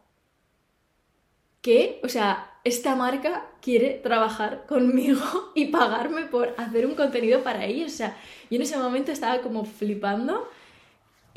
¿Qué? 1.62 2.00
O 2.04 2.10
sea, 2.10 2.54
esta 2.64 2.96
marca 2.96 3.46
quiere 3.62 3.96
trabajar 3.96 4.66
conmigo 4.66 5.22
y 5.56 5.66
pagarme 5.66 6.26
por 6.26 6.54
hacer 6.58 6.86
un 6.86 6.96
contenido 6.96 7.44
para 7.44 7.66
ellos. 7.66 7.94
O 7.94 7.96
sea, 7.98 8.18
yo 8.50 8.58
en 8.58 8.62
ese 8.62 8.78
momento 8.78 9.12
estaba 9.12 9.42
como 9.42 9.66
flipando 9.66 10.48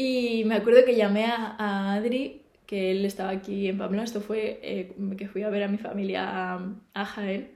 y 0.02 0.44
me 0.44 0.56
acuerdo 0.56 0.84
que 0.84 0.96
llamé 0.96 1.26
a, 1.26 1.94
Adri, 1.94 2.42
que 2.66 2.90
él 2.90 3.04
estaba 3.04 3.30
aquí 3.30 3.68
en 3.68 3.78
Pamplona, 3.78 4.04
esto 4.04 4.20
fue 4.20 4.58
eh, 4.62 4.94
que 5.16 5.28
fui 5.28 5.42
a 5.42 5.50
ver 5.50 5.62
a 5.62 5.68
mi 5.68 5.78
familia 5.78 6.54
a, 6.94 7.04
Jaén 7.04 7.52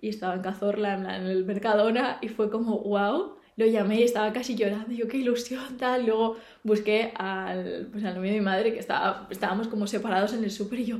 y 0.00 0.08
estaba 0.08 0.34
en 0.34 0.42
Cazorla, 0.42 0.94
en, 0.94 1.26
el 1.26 1.44
Mercadona 1.44 2.18
y 2.20 2.28
fue 2.28 2.50
como, 2.50 2.78
wow, 2.80 3.34
lo 3.56 3.66
llamé 3.66 4.00
y 4.00 4.02
estaba 4.04 4.32
casi 4.32 4.54
llorando, 4.54 4.92
yo 4.92 5.08
qué 5.08 5.16
ilusión, 5.16 5.76
tal. 5.76 6.06
Luego 6.06 6.36
busqué 6.62 7.12
al, 7.16 7.88
pues 7.90 8.04
al 8.04 8.14
novio 8.14 8.30
de 8.30 8.38
mi 8.38 8.44
madre, 8.44 8.72
que 8.72 8.78
estaba, 8.78 9.26
estábamos 9.30 9.66
como 9.66 9.86
separados 9.88 10.32
en 10.34 10.44
el 10.44 10.52
súper 10.52 10.80
y 10.80 10.84
yo, 10.86 10.98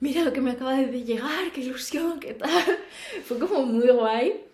mira 0.00 0.22
lo 0.24 0.32
que 0.34 0.42
me 0.42 0.50
acaba 0.50 0.74
de 0.74 1.04
llegar, 1.04 1.52
qué 1.54 1.62
ilusión, 1.62 2.20
qué 2.20 2.34
tal. 2.34 2.50
Fue 3.24 3.38
como 3.38 3.64
muy 3.64 3.88
guay. 3.88 4.44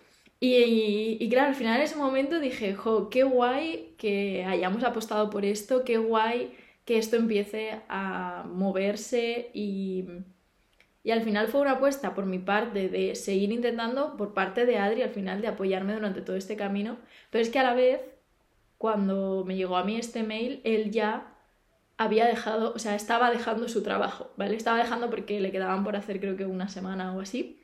Y, 0.43 1.29
claro, 1.29 1.49
al 1.49 1.55
final 1.55 1.77
en 1.77 1.83
ese 1.83 1.95
momento 1.97 2.39
dije, 2.39 2.73
jo, 2.73 3.09
qué 3.11 3.23
guay 3.23 3.93
que 3.99 4.43
hayamos 4.43 4.83
apostado 4.83 5.29
por 5.29 5.45
esto, 5.45 5.83
qué 5.85 5.97
guay 5.99 6.57
que 6.83 6.97
esto 6.97 7.15
empiece 7.15 7.81
a 7.89 8.43
moverse 8.49 9.51
y, 9.53 10.05
y 11.03 11.11
al 11.11 11.21
final 11.21 11.47
fue 11.47 11.61
una 11.61 11.73
apuesta 11.73 12.15
por 12.15 12.25
mi 12.25 12.39
parte 12.39 12.89
de 12.89 13.13
seguir 13.15 13.51
intentando, 13.51 14.17
por 14.17 14.33
parte 14.33 14.65
de 14.65 14.79
Adri, 14.79 15.03
al 15.03 15.11
final 15.11 15.41
de 15.41 15.47
apoyarme 15.47 15.93
durante 15.93 16.21
todo 16.21 16.35
este 16.35 16.55
camino, 16.55 16.97
pero 17.29 17.43
es 17.43 17.51
que 17.51 17.59
a 17.59 17.63
la 17.63 17.75
vez, 17.75 18.01
cuando 18.79 19.43
me 19.45 19.55
llegó 19.55 19.77
a 19.77 19.83
mí 19.83 19.97
este 19.97 20.23
mail, 20.23 20.61
él 20.63 20.89
ya 20.91 21.35
había 21.97 22.25
dejado, 22.25 22.73
o 22.73 22.79
sea, 22.79 22.95
estaba 22.95 23.29
dejando 23.31 23.69
su 23.69 23.83
trabajo, 23.83 24.31
¿vale? 24.37 24.55
Estaba 24.55 24.79
dejando 24.79 25.11
porque 25.11 25.39
le 25.39 25.51
quedaban 25.51 25.83
por 25.83 25.95
hacer 25.95 26.19
creo 26.19 26.35
que 26.35 26.45
una 26.47 26.67
semana 26.67 27.15
o 27.15 27.21
así. 27.21 27.61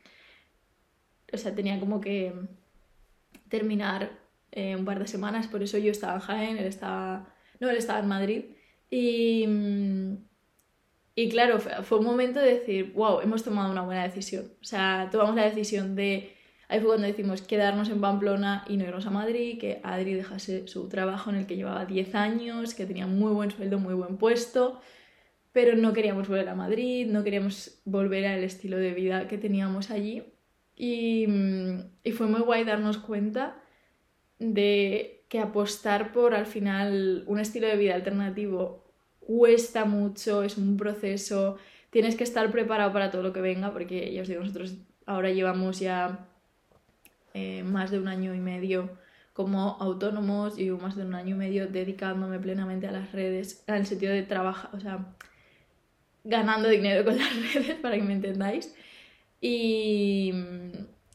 O 1.32 1.36
sea, 1.36 1.54
tenía 1.54 1.78
como 1.80 2.00
que 2.00 2.32
terminar 3.48 4.10
eh, 4.52 4.76
un 4.76 4.84
par 4.84 4.98
de 4.98 5.06
semanas, 5.06 5.46
por 5.46 5.62
eso 5.62 5.78
yo 5.78 5.90
estaba 5.90 6.14
en 6.14 6.20
Jaén, 6.20 6.58
él 6.58 6.66
estaba... 6.66 7.34
No, 7.60 7.68
él 7.68 7.76
estaba 7.76 7.98
en 7.98 8.08
Madrid. 8.08 8.44
Y, 8.90 9.46
y 11.14 11.28
claro, 11.28 11.58
fue, 11.58 11.98
un 11.98 12.04
momento 12.04 12.40
de 12.40 12.54
decir, 12.54 12.92
wow, 12.94 13.20
hemos 13.20 13.42
tomado 13.42 13.70
una 13.70 13.82
buena 13.82 14.04
decisión. 14.04 14.52
O 14.60 14.64
sea, 14.64 15.08
tomamos 15.10 15.34
la 15.34 15.44
decisión 15.44 15.96
de, 15.96 16.32
ahí 16.68 16.78
fue 16.78 16.90
cuando 16.90 17.06
decimos 17.06 17.42
quedarnos 17.42 17.88
en 17.90 18.00
Pamplona 18.00 18.64
y 18.68 18.76
no 18.76 18.84
irnos 18.84 19.06
a 19.06 19.10
Madrid, 19.10 19.58
que 19.58 19.80
Adri 19.82 20.14
dejase 20.14 20.68
su 20.68 20.88
trabajo 20.88 21.30
en 21.30 21.36
el 21.36 21.46
que 21.46 21.56
llevaba 21.56 21.86
10 21.86 22.14
años, 22.14 22.74
que 22.74 22.86
tenía 22.86 23.06
muy 23.06 23.32
buen 23.32 23.50
sueldo, 23.50 23.78
muy 23.78 23.94
buen 23.94 24.16
puesto, 24.16 24.80
pero 25.52 25.76
no 25.76 25.92
queríamos 25.92 26.28
volver 26.28 26.48
a 26.48 26.54
Madrid, 26.54 27.06
no 27.08 27.24
queríamos 27.24 27.80
volver 27.84 28.26
al 28.26 28.44
estilo 28.44 28.76
de 28.76 28.94
vida 28.94 29.26
que 29.26 29.38
teníamos 29.38 29.90
allí. 29.90 30.22
Y, 30.80 31.26
y 32.04 32.12
fue 32.12 32.28
muy 32.28 32.40
guay 32.40 32.64
darnos 32.64 32.98
cuenta 32.98 33.60
de 34.38 35.24
que 35.28 35.40
apostar 35.40 36.12
por 36.12 36.34
al 36.34 36.46
final 36.46 37.24
un 37.26 37.40
estilo 37.40 37.66
de 37.66 37.76
vida 37.76 37.94
alternativo 37.94 38.84
cuesta 39.18 39.84
mucho, 39.84 40.42
es 40.42 40.56
un 40.56 40.76
proceso, 40.76 41.58
tienes 41.90 42.16
que 42.16 42.24
estar 42.24 42.50
preparado 42.50 42.92
para 42.92 43.10
todo 43.10 43.22
lo 43.22 43.32
que 43.32 43.42
venga, 43.42 43.72
porque 43.72 44.12
ya 44.12 44.22
os 44.22 44.28
digo, 44.28 44.40
nosotros 44.40 44.76
ahora 45.04 45.30
llevamos 45.30 45.80
ya 45.80 46.26
eh, 47.34 47.62
más 47.62 47.90
de 47.90 47.98
un 47.98 48.08
año 48.08 48.34
y 48.34 48.40
medio 48.40 48.90
como 49.34 49.76
autónomos, 49.80 50.56
llevo 50.56 50.78
más 50.78 50.96
de 50.96 51.04
un 51.04 51.14
año 51.14 51.36
y 51.36 51.38
medio 51.38 51.66
dedicándome 51.66 52.38
plenamente 52.38 52.86
a 52.86 52.90
las 52.90 53.12
redes, 53.12 53.64
en 53.66 53.74
el 53.74 53.86
sentido 53.86 54.12
de 54.12 54.22
trabajar, 54.22 54.70
o 54.72 54.80
sea, 54.80 55.14
ganando 56.24 56.68
dinero 56.68 57.04
con 57.04 57.18
las 57.18 57.36
redes, 57.54 57.76
para 57.76 57.96
que 57.96 58.02
me 58.02 58.14
entendáis. 58.14 58.74
Y, 59.40 60.32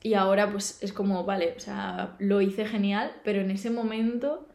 y 0.01 0.13
ahora 0.13 0.51
pues 0.51 0.81
es 0.81 0.93
como, 0.93 1.23
vale, 1.25 1.53
o 1.57 1.59
sea, 1.59 2.15
lo 2.19 2.41
hice 2.41 2.65
genial, 2.65 3.11
pero 3.23 3.41
en 3.41 3.51
ese 3.51 3.69
momento, 3.69 4.47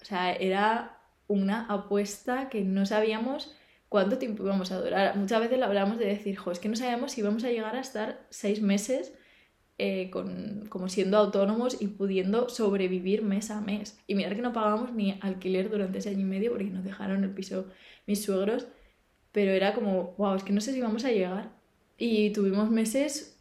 o 0.00 0.04
sea, 0.04 0.32
era 0.32 0.98
una 1.26 1.66
apuesta 1.66 2.48
que 2.48 2.62
no 2.62 2.86
sabíamos 2.86 3.54
cuánto 3.88 4.18
tiempo 4.18 4.42
íbamos 4.42 4.72
a 4.72 4.80
durar. 4.80 5.16
Muchas 5.16 5.40
veces 5.40 5.58
lo 5.58 5.66
hablamos 5.66 5.98
de 5.98 6.06
decir, 6.06 6.36
jo, 6.36 6.50
es 6.50 6.58
que 6.58 6.68
no 6.68 6.76
sabíamos 6.76 7.12
si 7.12 7.20
íbamos 7.20 7.44
a 7.44 7.50
llegar 7.50 7.76
a 7.76 7.80
estar 7.80 8.26
seis 8.30 8.60
meses 8.60 9.14
eh, 9.78 10.10
con, 10.10 10.66
como 10.68 10.88
siendo 10.88 11.16
autónomos 11.16 11.80
y 11.80 11.88
pudiendo 11.88 12.48
sobrevivir 12.48 13.22
mes 13.22 13.50
a 13.50 13.60
mes. 13.60 13.98
Y 14.06 14.14
mirar 14.14 14.36
que 14.36 14.42
no 14.42 14.52
pagábamos 14.52 14.92
ni 14.92 15.18
alquiler 15.20 15.70
durante 15.70 15.98
ese 15.98 16.10
año 16.10 16.20
y 16.20 16.24
medio 16.24 16.50
porque 16.50 16.64
nos 16.64 16.84
dejaron 16.84 17.24
el 17.24 17.30
piso 17.34 17.68
mis 18.06 18.22
suegros, 18.24 18.66
pero 19.32 19.52
era 19.52 19.74
como, 19.74 20.14
wow, 20.18 20.34
es 20.34 20.44
que 20.44 20.52
no 20.52 20.60
sé 20.60 20.72
si 20.72 20.80
vamos 20.80 21.04
a 21.04 21.10
llegar. 21.10 21.52
Y 21.96 22.30
tuvimos 22.30 22.70
meses 22.70 23.40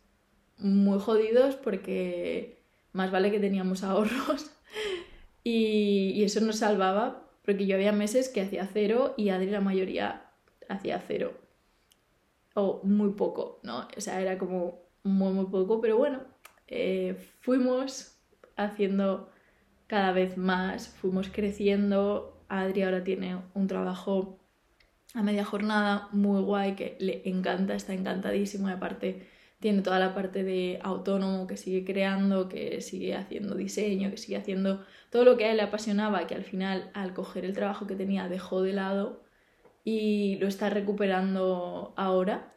muy 0.57 0.99
jodidos 0.99 1.55
porque 1.55 2.63
más 2.91 3.11
vale 3.11 3.31
que 3.31 3.39
teníamos 3.39 3.83
ahorros 3.83 4.51
y, 5.43 6.11
y 6.15 6.23
eso 6.23 6.39
nos 6.41 6.57
salvaba, 6.57 7.27
porque 7.43 7.65
yo 7.65 7.75
había 7.75 7.91
meses 7.91 8.29
que 8.29 8.41
hacía 8.41 8.69
cero 8.71 9.13
y 9.17 9.29
Adri 9.29 9.49
la 9.49 9.61
mayoría 9.61 10.29
hacía 10.69 11.01
cero. 11.05 11.33
O 12.55 12.81
muy 12.83 13.11
poco, 13.13 13.59
¿no? 13.63 13.87
O 13.97 14.01
sea, 14.01 14.21
era 14.21 14.37
como 14.37 14.83
muy, 15.03 15.33
muy 15.33 15.45
poco, 15.45 15.81
pero 15.81 15.97
bueno, 15.97 16.21
eh, 16.67 17.15
fuimos 17.41 18.17
haciendo 18.55 19.29
cada 19.87 20.11
vez 20.11 20.37
más, 20.37 20.87
fuimos 20.87 21.29
creciendo. 21.29 22.41
Adri 22.47 22.83
ahora 22.83 23.03
tiene 23.03 23.39
un 23.53 23.67
trabajo 23.67 24.39
a 25.13 25.21
media 25.23 25.45
jornada 25.45 26.09
muy 26.11 26.41
guay 26.41 26.75
que 26.75 26.97
le 26.99 27.21
encanta, 27.25 27.75
está 27.75 27.93
encantadísimo 27.93 28.67
aparte 28.67 29.27
tiene 29.63 29.81
toda 29.81 29.97
la 29.97 30.13
parte 30.13 30.43
de 30.43 30.77
autónomo 30.83 31.47
que 31.47 31.55
sigue 31.55 31.85
creando, 31.85 32.49
que 32.49 32.81
sigue 32.81 33.15
haciendo 33.15 33.55
diseño, 33.55 34.11
que 34.11 34.17
sigue 34.17 34.35
haciendo 34.35 34.83
todo 35.09 35.23
lo 35.23 35.37
que 35.37 35.45
a 35.45 35.51
él 35.51 35.57
le 35.57 35.63
apasionaba, 35.63 36.27
que 36.27 36.35
al 36.35 36.43
final 36.43 36.91
al 36.93 37.13
coger 37.13 37.45
el 37.45 37.53
trabajo 37.53 37.87
que 37.87 37.95
tenía 37.95 38.27
dejó 38.27 38.61
de 38.61 38.73
lado 38.73 39.23
y 39.85 40.35
lo 40.41 40.47
está 40.49 40.69
recuperando 40.69 41.93
ahora. 41.95 42.53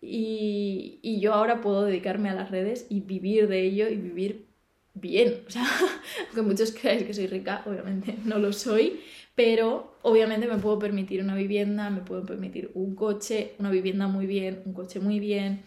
Y, 0.00 0.98
y 1.02 1.20
yo 1.20 1.34
ahora 1.34 1.60
puedo 1.60 1.84
dedicarme 1.84 2.30
a 2.30 2.34
las 2.34 2.50
redes 2.50 2.86
y 2.88 3.00
vivir 3.00 3.46
de 3.46 3.60
ello 3.60 3.90
y 3.90 3.96
vivir 3.96 4.46
bien. 4.94 5.44
O 5.46 5.50
sea, 5.50 5.66
aunque 6.26 6.42
muchos 6.42 6.72
creáis 6.72 7.04
que 7.04 7.14
soy 7.14 7.26
rica, 7.26 7.62
obviamente 7.66 8.16
no 8.24 8.38
lo 8.38 8.52
soy, 8.52 9.00
pero 9.34 9.98
obviamente 10.02 10.46
me 10.46 10.58
puedo 10.58 10.78
permitir 10.78 11.22
una 11.22 11.34
vivienda, 11.34 11.90
me 11.90 12.00
puedo 12.00 12.24
permitir 12.24 12.70
un 12.74 12.94
coche, 12.94 13.54
una 13.58 13.70
vivienda 13.70 14.06
muy 14.08 14.26
bien, 14.26 14.62
un 14.64 14.72
coche 14.72 15.00
muy 15.00 15.20
bien, 15.20 15.62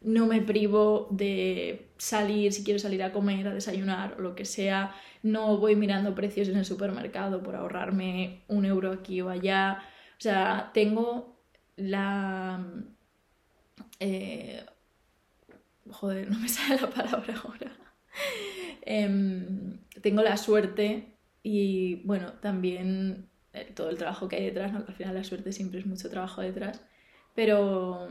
no 0.00 0.26
me 0.26 0.40
privo 0.40 1.08
de 1.10 1.88
salir, 1.98 2.52
si 2.52 2.62
quiero 2.62 2.78
salir 2.78 3.02
a 3.02 3.12
comer, 3.12 3.48
a 3.48 3.54
desayunar 3.54 4.14
o 4.18 4.22
lo 4.22 4.34
que 4.34 4.44
sea, 4.44 4.94
no 5.22 5.56
voy 5.56 5.74
mirando 5.74 6.14
precios 6.14 6.48
en 6.48 6.56
el 6.56 6.64
supermercado 6.64 7.42
por 7.42 7.56
ahorrarme 7.56 8.42
un 8.48 8.64
euro 8.64 8.92
aquí 8.92 9.20
o 9.20 9.28
allá. 9.28 9.82
O 10.18 10.20
sea, 10.20 10.70
tengo 10.72 11.40
la... 11.76 12.64
Eh, 13.98 14.64
joder, 15.90 16.30
no 16.30 16.38
me 16.38 16.48
sale 16.48 16.80
la 16.80 16.90
palabra 16.90 17.34
ahora. 17.44 17.72
Em, 18.90 19.80
tengo 20.00 20.22
la 20.22 20.38
suerte 20.38 21.12
y 21.42 21.96
bueno, 22.06 22.32
también 22.40 23.28
eh, 23.52 23.70
todo 23.74 23.90
el 23.90 23.98
trabajo 23.98 24.28
que 24.28 24.36
hay 24.36 24.44
detrás, 24.44 24.72
al 24.74 24.94
final 24.94 25.14
la 25.14 25.24
suerte 25.24 25.52
siempre 25.52 25.80
es 25.80 25.86
mucho 25.86 26.08
trabajo 26.08 26.40
detrás, 26.40 26.82
pero 27.34 28.08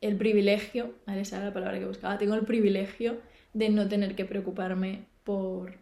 el 0.00 0.16
privilegio, 0.16 0.94
esa 1.06 1.36
era 1.36 1.46
la 1.46 1.52
palabra 1.52 1.78
que 1.78 1.86
buscaba, 1.86 2.18
tengo 2.18 2.34
el 2.34 2.44
privilegio 2.44 3.20
de 3.54 3.68
no 3.68 3.88
tener 3.88 4.14
que 4.16 4.24
preocuparme 4.24 5.06
por 5.24 5.74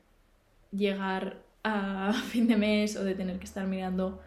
llegar 0.73 1.43
a 1.62 2.12
fin 2.31 2.47
de 2.49 2.57
mes 2.57 2.97
o 2.97 3.05
de 3.05 3.15
tener 3.15 3.39
que 3.39 3.45
estar 3.45 3.67
mirando 3.67 4.21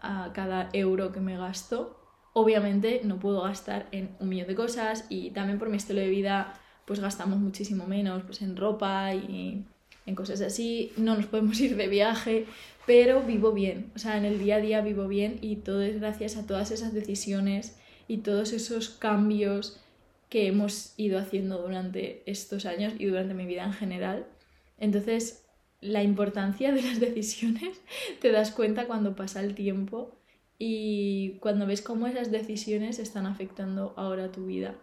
a 0.00 0.32
cada 0.34 0.68
euro 0.72 1.12
que 1.12 1.20
me 1.20 1.36
gasto. 1.36 2.00
Obviamente 2.32 3.00
no 3.04 3.18
puedo 3.18 3.42
gastar 3.42 3.86
en 3.92 4.16
un 4.18 4.28
millón 4.28 4.48
de 4.48 4.54
cosas 4.54 5.06
y 5.08 5.30
también 5.30 5.58
por 5.58 5.68
mi 5.68 5.76
estilo 5.76 6.00
de 6.00 6.08
vida 6.08 6.60
pues 6.86 7.00
gastamos 7.00 7.38
muchísimo 7.38 7.86
menos 7.86 8.22
pues 8.24 8.42
en 8.42 8.56
ropa 8.56 9.14
y 9.14 9.64
en 10.06 10.14
cosas 10.14 10.40
así, 10.40 10.92
no 10.96 11.16
nos 11.16 11.26
podemos 11.26 11.60
ir 11.62 11.76
de 11.76 11.88
viaje, 11.88 12.46
pero 12.86 13.22
vivo 13.22 13.52
bien, 13.52 13.90
o 13.94 13.98
sea, 13.98 14.18
en 14.18 14.24
el 14.24 14.38
día 14.38 14.56
a 14.56 14.60
día 14.60 14.80
vivo 14.82 15.08
bien 15.08 15.38
y 15.40 15.56
todo 15.56 15.82
es 15.82 15.98
gracias 16.00 16.36
a 16.36 16.46
todas 16.46 16.70
esas 16.70 16.92
decisiones 16.92 17.76
y 18.08 18.18
todos 18.18 18.52
esos 18.52 18.90
cambios 18.90 19.80
que 20.28 20.46
hemos 20.46 20.94
ido 20.96 21.18
haciendo 21.18 21.62
durante 21.62 22.22
estos 22.30 22.66
años 22.66 22.92
y 22.98 23.06
durante 23.06 23.34
mi 23.34 23.46
vida 23.46 23.64
en 23.64 23.72
general. 23.72 24.26
Entonces, 24.78 25.46
la 25.80 26.02
importancia 26.02 26.72
de 26.72 26.82
las 26.82 27.00
decisiones 27.00 27.80
te 28.20 28.32
das 28.32 28.50
cuenta 28.50 28.86
cuando 28.86 29.14
pasa 29.14 29.40
el 29.40 29.54
tiempo 29.54 30.18
y 30.58 31.38
cuando 31.40 31.66
ves 31.66 31.82
cómo 31.82 32.06
esas 32.06 32.30
decisiones 32.30 32.98
están 32.98 33.26
afectando 33.26 33.94
ahora 33.96 34.32
tu 34.32 34.46
vida. 34.46 34.76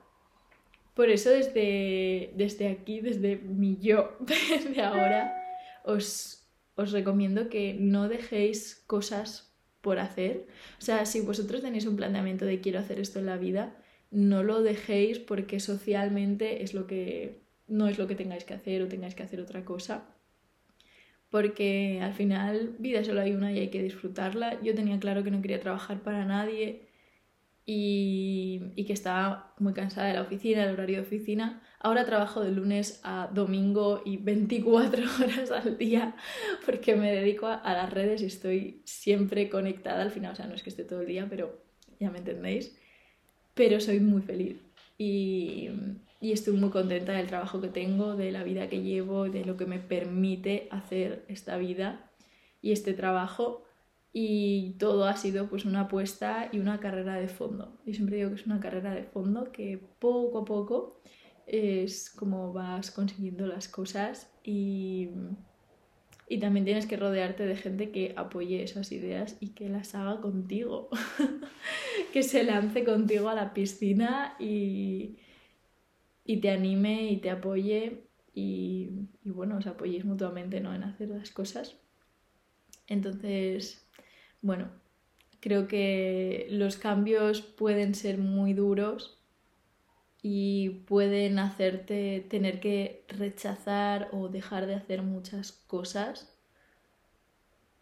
Por 0.94 1.10
eso 1.10 1.30
desde, 1.30 2.34
desde 2.36 2.68
aquí, 2.68 3.00
desde 3.00 3.38
mi 3.38 3.78
yo, 3.78 4.18
desde 4.20 4.82
ahora, 4.82 5.34
os, 5.84 6.48
os 6.76 6.92
recomiendo 6.92 7.50
que 7.50 7.76
no 7.80 8.10
dejéis 8.10 8.84
cosas 8.88 9.54
por 9.82 10.00
hacer. 10.00 10.48
O 10.80 10.82
sea, 10.82 11.06
si 11.06 11.22
vosotros 11.22 11.62
tenéis 11.62 11.86
un 11.86 11.96
planteamiento 11.96 12.46
de 12.46 12.60
quiero 12.60 12.80
hacer 12.80 13.00
esto 13.00 13.20
en 13.20 13.26
la 13.26 13.38
vida, 13.38 13.76
no 14.12 14.44
lo 14.44 14.62
dejéis 14.62 15.20
porque 15.20 15.60
socialmente 15.60 16.64
es 16.64 16.74
lo 16.74 16.88
que 16.88 17.42
no 17.68 17.88
es 17.88 17.98
lo 17.98 18.06
que 18.06 18.16
tengáis 18.16 18.44
que 18.44 18.54
hacer 18.54 18.82
o 18.82 18.90
tengáis 18.90 19.16
que 19.16 19.24
hacer 19.24 19.40
otra 19.40 19.64
cosa. 19.64 20.04
Porque 21.30 22.02
al 22.02 22.14
final 22.14 22.76
vida 22.80 23.06
solo 23.06 23.22
hay 23.22 23.32
una 23.32 23.54
y 23.54 23.60
hay 23.60 23.70
que 23.70 23.82
disfrutarla. 23.82 24.62
Yo 24.62 24.76
tenía 24.76 25.00
claro 25.00 25.24
que 25.24 25.32
no 25.32 25.42
quería 25.42 25.62
trabajar 25.62 26.04
para 26.04 26.26
nadie 26.26 26.91
y, 27.66 28.74
y 28.76 28.86
que 28.86 28.94
estaba 28.94 29.54
muy 29.60 29.74
cansada 29.74 30.08
de 30.08 30.16
la 30.16 30.22
oficina, 30.22 30.66
del 30.66 30.74
horario 30.74 30.98
de 30.98 31.04
oficina. 31.04 31.62
Ahora 31.80 32.06
trabajo 32.06 32.42
de 32.42 32.52
lunes 32.52 33.00
a 33.04 33.30
domingo 33.34 34.02
y 34.06 34.18
24 34.18 35.04
horas 35.24 35.52
al 35.52 35.78
día 35.78 36.16
porque 36.66 36.96
me 36.96 37.12
dedico 37.12 37.48
a, 37.48 37.56
a 37.56 37.74
las 37.74 37.92
redes 37.92 38.22
y 38.22 38.26
estoy 38.26 38.82
siempre 38.86 39.50
conectada 39.50 40.02
al 40.02 40.12
final. 40.12 40.34
O 40.34 40.36
sea, 40.36 40.48
no 40.48 40.56
es 40.56 40.64
que 40.64 40.70
esté 40.70 40.84
todo 40.84 41.02
el 41.02 41.08
día, 41.08 41.28
pero 41.30 41.64
ya 42.00 42.10
me 42.10 42.18
entendéis 42.18 42.78
pero 43.54 43.80
soy 43.80 44.00
muy 44.00 44.22
feliz 44.22 44.58
y, 44.98 45.70
y, 46.20 46.32
estoy 46.32 46.54
muy 46.54 46.70
contenta 46.70 47.14
del 47.14 47.28
trabajo 47.28 47.62
que 47.62 47.68
tengo, 47.68 48.16
de 48.16 48.32
la 48.32 48.44
vida 48.44 48.70
que 48.70 48.82
llevo, 48.82 49.30
de 49.30 49.46
lo 49.46 49.58
que 49.58 49.66
me 49.66 49.80
permite 49.80 50.68
hacer 50.72 51.26
esta 51.28 51.58
vida 51.58 52.10
y 52.62 52.72
este 52.72 52.94
trabajo 52.94 53.64
y 54.14 54.74
todo 54.80 55.06
ha 55.06 55.16
sido 55.16 55.48
pues 55.48 55.66
una 55.66 55.82
apuesta 55.82 56.50
y 56.52 56.60
una 56.60 56.80
carrera 56.80 57.16
de 57.16 57.28
fondo. 57.28 57.78
Yo 57.86 57.94
siempre 57.94 58.18
digo 58.18 58.30
que 58.30 58.36
es 58.36 58.46
una 58.46 58.60
carrera 58.60 58.94
de 58.94 59.04
fondo 59.04 59.52
que 59.52 59.80
poco 60.00 60.40
a 60.40 60.46
poco 60.46 61.02
es 61.48 62.10
como 62.10 62.54
vas 62.54 62.92
consiguiendo 62.92 63.48
las 63.48 63.68
cosas 63.68 64.32
y 64.44 65.10
y 66.32 66.38
también 66.40 66.64
tienes 66.64 66.86
que 66.86 66.96
rodearte 66.96 67.46
de 67.46 67.58
gente 67.58 67.92
que 67.92 68.14
apoye 68.16 68.64
esas 68.64 68.94
ideas 68.94 69.36
y 69.42 69.50
que 69.50 69.68
las 69.68 69.96
haga 69.96 70.22
contigo. 70.22 70.88
que 72.14 72.24
se 72.24 72.44
lance 72.44 72.86
contigo 72.86 73.28
a 73.28 73.36
la 73.36 73.54
piscina 73.54 74.38
y, 74.40 75.18
y 76.24 76.38
te 76.38 76.50
anime 76.50 77.12
y 77.12 77.18
te 77.18 77.32
apoye 77.32 78.06
y, 78.34 78.92
y, 79.26 79.30
bueno, 79.30 79.58
os 79.58 79.68
apoyéis 79.68 80.06
mutuamente 80.06 80.62
¿no? 80.62 80.74
en 80.74 80.84
hacer 80.84 81.10
las 81.10 81.32
cosas. 81.32 81.76
Entonces, 82.88 83.86
bueno, 84.42 84.70
creo 85.40 85.68
que 85.68 86.48
los 86.50 86.78
cambios 86.78 87.42
pueden 87.42 87.96
ser 87.96 88.18
muy 88.18 88.54
duros 88.54 89.20
y 90.22 90.70
pueden 90.88 91.40
hacerte 91.40 92.26
tener 92.30 92.60
que 92.60 93.06
rechazar 93.10 94.10
o 94.12 94.30
dejar 94.30 94.68
de 94.68 94.76
hacer 94.76 95.02
muchas 95.02 95.52
cosas, 95.52 96.32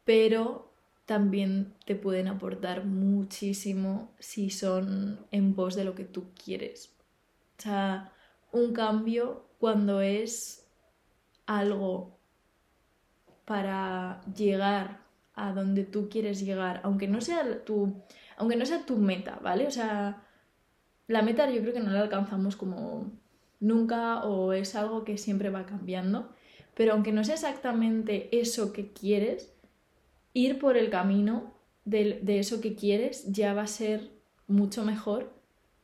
pero 0.06 0.72
también 1.06 1.74
te 1.86 1.96
pueden 1.96 2.28
aportar 2.28 2.86
muchísimo 2.86 4.14
si 4.20 4.50
son 4.50 5.26
en 5.32 5.54
pos 5.54 5.76
de 5.76 5.84
lo 5.84 5.96
que 5.96 6.06
tú 6.06 6.32
quieres. 6.34 6.94
O 7.58 7.62
sea, 7.62 8.14
un 8.52 8.74
cambio 8.74 9.46
cuando 9.60 10.02
es 10.02 10.66
algo 11.46 12.18
para 13.44 14.22
llegar 14.36 15.09
a 15.48 15.54
donde 15.54 15.84
tú 15.84 16.10
quieres 16.10 16.42
llegar, 16.42 16.82
aunque 16.84 17.08
no 17.08 17.22
sea 17.22 17.64
tu, 17.64 18.02
aunque 18.38 18.56
no 18.56 18.66
sea 18.66 18.86
tu 18.86 18.98
meta, 18.98 19.40
¿vale? 19.42 19.68
O 19.68 19.72
sea, 19.72 20.24
la 21.08 21.22
meta 21.22 21.50
yo 21.50 21.62
creo 21.62 21.74
que 21.74 21.80
no 21.80 21.92
la 21.92 22.02
alcanzamos 22.02 22.56
como 22.56 23.12
nunca 23.60 24.24
o 24.24 24.54
es 24.54 24.76
algo 24.76 25.04
que 25.04 25.18
siempre 25.18 25.50
va 25.50 25.66
cambiando, 25.66 26.30
pero 26.76 26.94
aunque 26.94 27.12
no 27.12 27.24
sea 27.24 27.36
exactamente 27.36 28.30
eso 28.32 28.74
que 28.74 28.92
quieres, 28.92 29.54
ir 30.34 30.60
por 30.60 30.78
el 30.78 30.90
camino 30.90 31.54
de, 31.86 32.22
eso 32.40 32.62
que 32.62 32.76
quieres 32.76 33.32
ya 33.32 33.54
va 33.54 33.64
a 33.64 33.68
ser 33.68 34.12
mucho 34.48 34.86
mejor 34.86 35.34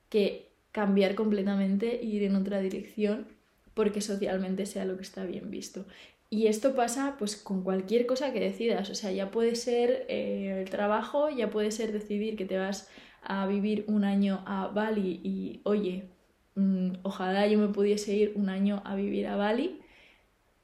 que 0.10 0.52
cambiar 0.72 1.16
completamente 1.16 2.02
e 2.02 2.06
ir 2.06 2.24
en 2.24 2.36
otra 2.36 2.60
dirección 2.60 3.28
porque 3.74 4.02
socialmente 4.02 4.66
sea 4.66 4.86
lo 4.86 4.96
que 4.96 5.04
está 5.04 5.26
bien 5.26 5.50
visto. 5.52 5.86
Y 6.30 6.48
esto 6.48 6.76
pasa 6.76 7.16
pues 7.20 7.36
con 7.36 7.64
cualquier 7.64 8.06
cosa 8.06 8.34
que 8.34 8.40
decidas, 8.40 8.90
o 8.90 8.96
sea, 8.96 9.12
ya 9.12 9.32
puede 9.32 9.56
ser 9.56 10.06
eh, 10.10 10.62
el 10.62 10.70
trabajo, 10.70 11.30
ya 11.30 11.50
puede 11.50 11.72
ser 11.72 11.92
decidir 11.92 12.36
que 12.36 12.46
te 12.46 12.58
vas 12.58 12.90
a 13.22 13.46
vivir 13.48 13.86
un 13.88 14.04
año 14.04 14.44
a 14.46 14.68
Bali 14.68 15.20
y, 15.24 15.62
oye, 15.64 16.10
mm, 16.56 16.94
ojalá 17.04 17.48
yo 17.48 17.60
me 17.60 17.70
pudiese 17.70 18.14
ir 18.14 18.34
un 18.36 18.50
año 18.50 18.82
a 18.86 18.96
vivir 18.96 19.28
a 19.28 19.36
Bali 19.36 19.82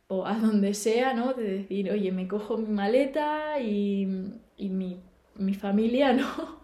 o 0.08 0.26
a 0.28 0.36
donde 0.39 0.74
sea, 0.74 1.13
¿no? 1.13 1.34
De 1.34 1.43
decir, 1.43 1.91
oye, 1.91 2.12
me 2.12 2.28
cojo 2.28 2.58
mi 2.58 2.69
maleta 2.69 3.60
y, 3.62 4.08
y 4.58 4.69
mi, 4.69 5.00
mi, 5.36 5.54
familia, 5.54 6.13
¿no? 6.13 6.62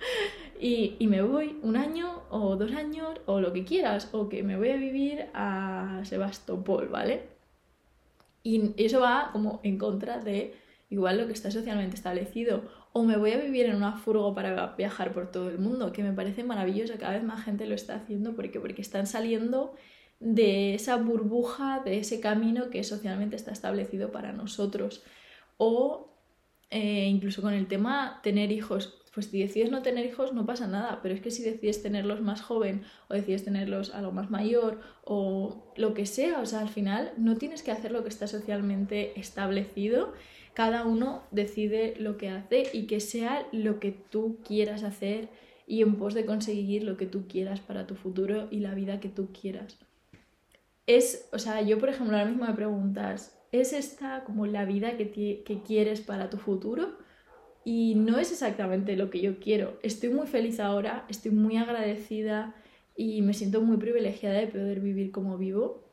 y, 0.59 0.95
y, 0.99 1.07
me 1.07 1.21
voy 1.21 1.57
un 1.63 1.77
año 1.77 2.23
o 2.29 2.55
dos 2.57 2.73
años 2.73 3.21
o 3.25 3.39
lo 3.41 3.53
que 3.53 3.63
quieras, 3.65 4.09
o 4.13 4.29
que 4.29 4.43
me 4.43 4.57
voy 4.57 4.69
a 4.71 4.77
vivir 4.77 5.27
a 5.33 6.01
Sebastopol, 6.03 6.89
¿vale? 6.89 7.36
Y 8.43 8.73
eso 8.77 9.01
va 9.01 9.29
como 9.31 9.59
en 9.63 9.77
contra 9.77 10.19
de 10.19 10.55
igual 10.89 11.17
lo 11.17 11.27
que 11.27 11.33
está 11.33 11.51
socialmente 11.51 11.95
establecido 11.95 12.63
o 12.97 13.03
me 13.03 13.17
voy 13.17 13.31
a 13.31 13.37
vivir 13.37 13.67
en 13.67 13.75
una 13.75 13.93
furgo 13.93 14.33
para 14.33 14.73
viajar 14.75 15.13
por 15.13 15.31
todo 15.31 15.49
el 15.49 15.59
mundo, 15.59 15.91
que 15.91 16.01
me 16.01 16.13
parece 16.13 16.43
maravilloso, 16.43 16.93
cada 16.99 17.13
vez 17.13 17.23
más 17.23 17.43
gente 17.43 17.67
lo 17.67 17.75
está 17.75 17.95
haciendo 17.95 18.35
porque, 18.35 18.59
porque 18.59 18.81
están 18.81 19.05
saliendo 19.05 19.75
de 20.19 20.73
esa 20.73 20.95
burbuja, 20.95 21.81
de 21.85 21.99
ese 21.99 22.19
camino 22.19 22.71
que 22.71 22.83
socialmente 22.83 23.35
está 23.35 23.51
establecido 23.51 24.11
para 24.11 24.33
nosotros. 24.33 25.03
O 25.57 26.09
eh, 26.71 27.05
incluso 27.05 27.43
con 27.43 27.53
el 27.53 27.67
tema 27.67 28.19
tener 28.23 28.51
hijos, 28.51 28.96
pues 29.17 29.31
si 29.31 29.41
decides 29.41 29.71
no 29.71 29.81
tener 29.81 30.05
hijos 30.05 30.31
no 30.31 30.45
pasa 30.45 30.67
nada, 30.67 30.99
pero 31.01 31.15
es 31.15 31.21
que 31.21 31.31
si 31.31 31.41
decides 31.41 31.81
tenerlos 31.81 32.21
más 32.21 32.43
joven 32.43 32.83
o 33.07 33.15
decides 33.15 33.43
tenerlos 33.43 33.95
algo 33.95 34.11
más 34.11 34.29
mayor 34.29 34.79
o 35.03 35.73
lo 35.75 35.95
que 35.95 36.05
sea, 36.05 36.39
o 36.39 36.45
sea, 36.45 36.59
al 36.59 36.69
final 36.69 37.13
no 37.17 37.35
tienes 37.35 37.63
que 37.63 37.71
hacer 37.71 37.91
lo 37.91 38.03
que 38.03 38.09
está 38.09 38.27
socialmente 38.27 39.19
establecido 39.19 40.13
cada 40.57 40.85
uno 40.85 41.21
decide 41.29 41.95
lo 41.99 42.17
que 42.17 42.29
hace 42.29 42.69
y 42.73 42.87
que 42.87 42.99
sea 42.99 43.47
lo 43.51 43.79
que 43.79 43.91
tú 43.91 44.37
quieras 44.43 44.81
hacer 44.83 45.29
y 45.67 45.83
en 45.83 45.97
pos 45.97 46.15
de 46.15 46.25
conseguir 46.25 46.83
lo 46.83 46.97
que 46.97 47.07
tú 47.07 47.27
quieras 47.27 47.59
para 47.59 47.85
tu 47.85 47.93
futuro 47.93 48.47
y 48.51 48.59
la 48.59 48.73
vida 48.73 48.99
que 48.99 49.09
tú 49.09 49.29
quieras. 49.39 49.77
Es, 50.85 51.27
o 51.31 51.39
sea, 51.39 51.61
yo 51.61 51.79
por 51.79 51.89
ejemplo 51.89 52.17
ahora 52.17 52.29
mismo 52.29 52.45
me 52.45 52.53
preguntas, 52.53 53.37
¿es 53.51 53.73
esta 53.73 54.23
como 54.23 54.45
la 54.45 54.65
vida 54.65 54.97
que, 54.97 55.43
que 55.45 55.61
quieres 55.65 56.01
para 56.01 56.29
tu 56.29 56.37
futuro? 56.37 56.97
Y 57.67 57.95
no 57.95 58.17
es 58.17 58.31
exactamente 58.31 58.95
lo 58.95 59.09
que 59.09 59.19
yo 59.19 59.41
quiero. 59.41 59.77
Estoy 59.83 60.07
muy 60.07 60.25
feliz 60.25 60.61
ahora, 60.61 61.03
estoy 61.09 61.31
muy 61.31 61.57
agradecida 61.57 62.55
y 62.95 63.21
me 63.21 63.33
siento 63.33 63.59
muy 63.59 63.75
privilegiada 63.75 64.39
de 64.39 64.47
poder 64.47 64.79
vivir 64.79 65.11
como 65.11 65.37
vivo, 65.37 65.83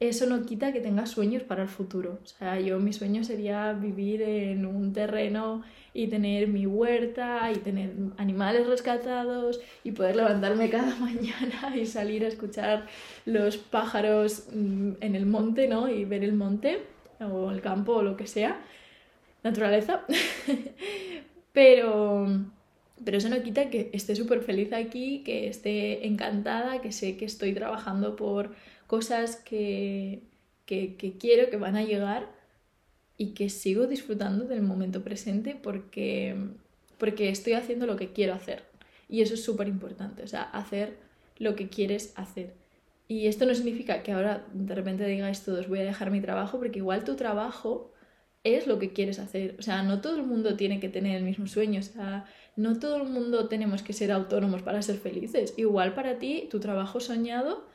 eso 0.00 0.24
no 0.24 0.46
quita 0.46 0.72
que 0.72 0.80
tengas 0.80 1.10
sueños 1.10 1.42
para 1.42 1.64
el 1.64 1.68
futuro. 1.68 2.18
O 2.24 2.26
sea, 2.26 2.58
yo 2.58 2.78
mi 2.78 2.94
sueño 2.94 3.24
sería 3.24 3.74
vivir 3.74 4.22
en 4.22 4.64
un 4.64 4.94
terreno 4.94 5.64
y 5.92 6.06
tener 6.06 6.48
mi 6.48 6.64
huerta 6.66 7.52
y 7.52 7.56
tener 7.56 7.90
animales 8.16 8.66
rescatados 8.66 9.60
y 9.84 9.92
poder 9.92 10.16
levantarme 10.16 10.70
cada 10.70 10.96
mañana 11.00 11.76
y 11.76 11.84
salir 11.84 12.24
a 12.24 12.28
escuchar 12.28 12.86
los 13.26 13.58
pájaros 13.58 14.46
mm, 14.50 14.92
en 15.02 15.14
el 15.14 15.26
monte, 15.26 15.68
¿no? 15.68 15.90
Y 15.90 16.06
ver 16.06 16.24
el 16.24 16.32
monte 16.32 16.84
o 17.20 17.50
el 17.50 17.60
campo 17.60 17.96
o 17.96 18.02
lo 18.02 18.16
que 18.16 18.26
sea, 18.26 18.62
naturaleza. 19.48 20.04
pero, 21.52 22.26
pero 23.04 23.18
eso 23.18 23.28
no 23.28 23.42
quita 23.42 23.70
que 23.70 23.90
esté 23.92 24.14
súper 24.16 24.42
feliz 24.42 24.72
aquí, 24.72 25.22
que 25.24 25.48
esté 25.48 26.06
encantada, 26.06 26.80
que 26.80 26.92
sé 26.92 27.16
que 27.16 27.24
estoy 27.24 27.52
trabajando 27.54 28.16
por 28.16 28.54
cosas 28.86 29.36
que, 29.36 30.22
que, 30.66 31.16
quiero, 31.18 31.50
que 31.50 31.56
van 31.56 31.76
a 31.76 31.84
llegar 31.84 32.28
y 33.16 33.34
que 33.34 33.48
sigo 33.48 33.86
disfrutando 33.86 34.44
del 34.44 34.62
momento 34.62 35.02
presente 35.02 35.58
porque, 35.60 36.36
porque 36.98 37.30
estoy 37.30 37.54
haciendo 37.54 37.86
lo 37.86 37.96
que 37.96 38.12
quiero 38.12 38.34
hacer. 38.34 38.62
Y 39.08 39.22
eso 39.22 39.34
es 39.34 39.42
súper 39.42 39.68
importante, 39.68 40.22
o 40.22 40.26
sea, 40.26 40.42
hacer 40.42 40.96
lo 41.38 41.56
que 41.56 41.68
quieres 41.68 42.12
hacer. 42.16 42.52
Y 43.08 43.26
esto 43.26 43.46
no 43.46 43.54
significa 43.54 44.02
que 44.02 44.12
ahora 44.12 44.46
de 44.52 44.74
repente 44.74 45.06
digáis 45.06 45.42
todos 45.42 45.66
voy 45.66 45.78
a 45.78 45.84
dejar 45.84 46.10
mi 46.10 46.20
trabajo, 46.20 46.58
porque 46.58 46.80
igual 46.80 47.04
tu 47.04 47.16
trabajo 47.16 47.90
es 48.44 48.66
lo 48.66 48.78
que 48.78 48.92
quieres 48.92 49.18
hacer. 49.18 49.56
O 49.58 49.62
sea, 49.62 49.82
no 49.82 50.00
todo 50.00 50.16
el 50.16 50.24
mundo 50.24 50.56
tiene 50.56 50.80
que 50.80 50.88
tener 50.88 51.16
el 51.16 51.24
mismo 51.24 51.46
sueño, 51.46 51.80
o 51.80 51.82
sea, 51.82 52.24
no 52.56 52.78
todo 52.78 52.96
el 52.96 53.08
mundo 53.08 53.48
tenemos 53.48 53.82
que 53.82 53.92
ser 53.92 54.10
autónomos 54.12 54.62
para 54.62 54.82
ser 54.82 54.98
felices. 54.98 55.54
Igual 55.56 55.94
para 55.94 56.18
ti, 56.18 56.48
tu 56.50 56.60
trabajo 56.60 57.00
soñado 57.00 57.66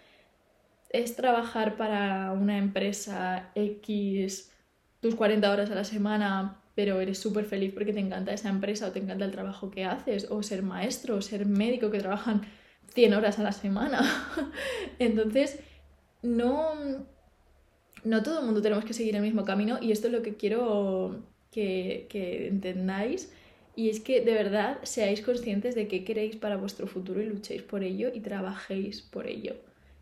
es 0.90 1.16
trabajar 1.16 1.76
para 1.76 2.32
una 2.34 2.58
empresa 2.58 3.52
X 3.56 4.52
tus 5.00 5.16
40 5.16 5.52
horas 5.52 5.72
a 5.72 5.76
la 5.76 5.84
semana, 5.84 6.62
pero 6.76 7.02
eres 7.02 7.18
súper 7.20 7.46
feliz 7.46 7.74
porque 7.74 7.94
te 7.94 8.00
encanta 8.00 8.34
esa 8.34 8.50
empresa 8.50 8.88
o 8.88 8.92
te 8.92 9.00
encanta 9.00 9.26
el 9.26 9.32
trabajo 9.32 9.70
que 9.70 9.86
haces, 9.86 10.28
o 10.30 10.42
ser 10.44 10.64
maestro, 10.64 11.18
o 11.18 11.22
ser 11.22 11.46
médico 11.46 11.92
que 11.92 12.00
trabajan 12.00 12.42
100 12.94 13.14
horas 13.14 13.40
a 13.40 13.44
la 13.44 13.52
semana. 13.52 14.02
Entonces, 15.00 15.60
no, 16.22 17.06
no 18.04 18.24
todo 18.24 18.40
el 18.40 18.46
mundo 18.46 18.62
tenemos 18.62 18.86
que 18.86 18.94
seguir 18.94 19.16
el 19.16 19.22
mismo 19.22 19.44
camino 19.46 19.78
y 19.82 19.92
esto 19.92 20.08
es 20.08 20.14
lo 20.14 20.22
que 20.22 20.36
quiero 20.36 21.24
que, 21.52 22.48
entendáis 22.50 23.32
Y 23.76 23.90
es 23.90 24.00
que 24.00 24.22
de 24.22 24.34
verdad 24.34 24.80
seáis 24.84 25.22
conscientes 25.22 25.76
de 25.76 25.88
qué 25.88 26.04
queréis 26.04 26.36
para 26.36 26.58
vuestro 26.58 26.88
futuro 26.88 27.22
y 27.22 27.26
luchéis 27.26 27.64
por 27.64 27.84
ello 27.84 28.10
y 28.14 28.20
trabajéis 28.20 29.02
por 29.02 29.28
ello. 29.28 29.56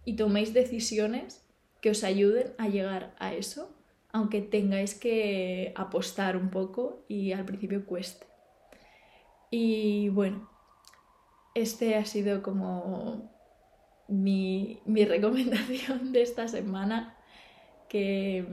Y 0.04 0.16
toméis 0.16 0.54
decisiones 0.54 1.44
que 1.82 1.90
os 1.90 2.04
ayuden 2.04 2.54
a 2.58 2.68
llegar 2.68 3.16
a 3.20 3.34
eso, 3.34 3.74
aunque 4.12 4.42
tengáis 4.42 4.94
que 4.94 5.74
apostar 5.76 6.36
un 6.36 6.50
poco 6.50 7.06
y 7.08 7.32
al 7.32 7.46
principio 7.46 7.86
cueste. 7.86 8.26
Y 9.52 10.10
bueno, 10.10 10.50
este 11.56 11.96
ha 11.96 12.06
sido 12.06 12.42
como 12.42 13.32
mi, 14.08 14.82
mi 14.86 15.06
recomendación 15.16 16.12
de 16.12 16.22
esta 16.24 16.48
semana, 16.48 17.18
que 17.92 18.46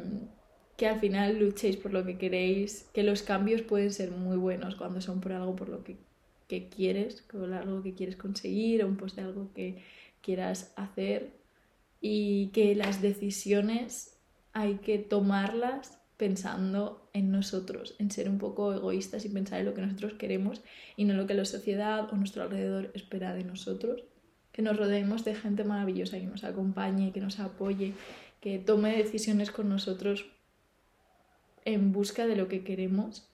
que 0.79 0.87
al 0.87 1.01
final 1.01 1.41
luchéis 1.41 1.77
por 1.77 1.93
lo 1.93 2.05
que 2.07 2.17
queréis, 2.19 2.89
que 2.95 3.03
los 3.03 3.23
cambios 3.23 3.63
pueden 3.63 3.93
ser 3.93 4.13
muy 4.13 4.37
buenos 4.37 4.77
cuando 4.77 5.01
son 5.01 5.21
por 5.21 5.33
algo 5.33 5.57
por 5.57 5.69
lo 5.69 5.83
que, 5.83 5.99
quieres, 6.69 7.23
por 7.23 7.53
algo 7.53 7.83
que 7.83 7.95
quieres 7.95 8.15
conseguir 8.15 8.85
o 8.85 8.87
un 8.87 8.97
post 8.97 9.17
de 9.17 9.23
algo 9.23 9.51
que 9.55 9.83
quieras 10.23 10.73
hacer 10.77 11.33
y 12.01 12.51
que 12.53 12.77
las 12.77 13.03
decisiones 13.03 14.17
hay 14.53 14.77
que 14.77 14.99
tomarlas 14.99 15.99
pensando 16.17 17.11
en 17.13 17.33
nosotros, 17.33 17.97
en 17.99 18.13
ser 18.13 18.29
un 18.29 18.39
poco 18.39 18.73
egoístas 18.73 19.25
y 19.25 19.31
pensar 19.31 19.59
en 19.59 19.67
lo 19.67 19.75
que 19.75 19.83
nosotros 19.83 20.15
queremos 20.15 20.63
y 20.97 21.07
no 21.07 21.15
lo 21.15 21.27
que 21.27 21.35
la 21.35 21.45
sociedad 21.45 22.09
o 22.13 22.17
nuestro 22.17 22.45
alrededor 22.45 22.93
espera 22.95 23.35
de 23.35 23.43
nosotros. 23.43 24.05
Que 24.53 24.63
nos 24.63 24.77
rodeemos 24.77 25.25
de 25.25 25.37
gente 25.37 25.63
maravillosa 25.63 26.19
que 26.19 26.27
nos 26.27 26.43
acompañe, 26.43 27.13
que 27.13 27.21
nos 27.21 27.39
apoye, 27.39 27.95
tome 28.65 28.97
decisiones 28.97 29.51
con 29.51 29.69
nosotros 29.69 30.27
en 31.65 31.93
busca 31.93 32.27
de 32.27 32.37
lo 32.37 32.49
que 32.49 32.65
queremos. 32.65 33.29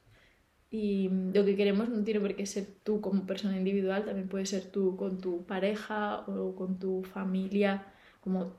Y 0.71 1.09
lo 1.33 1.45
que 1.45 1.57
queremos 1.57 1.89
no 1.89 2.03
tiene 2.03 2.21
por 2.21 2.35
qué 2.35 2.47
ser 2.47 2.67
tú 2.83 3.01
como 3.01 3.27
persona 3.27 3.57
individual, 3.57 4.05
también 4.05 4.29
puede 4.29 4.47
ser 4.47 4.65
tú 4.73 4.97
con 4.97 5.21
tu 5.21 5.45
pareja 5.45 6.25
o 6.27 6.57
con 6.57 6.81
tu 6.81 7.05
familia, 7.05 7.87
como 8.21 8.53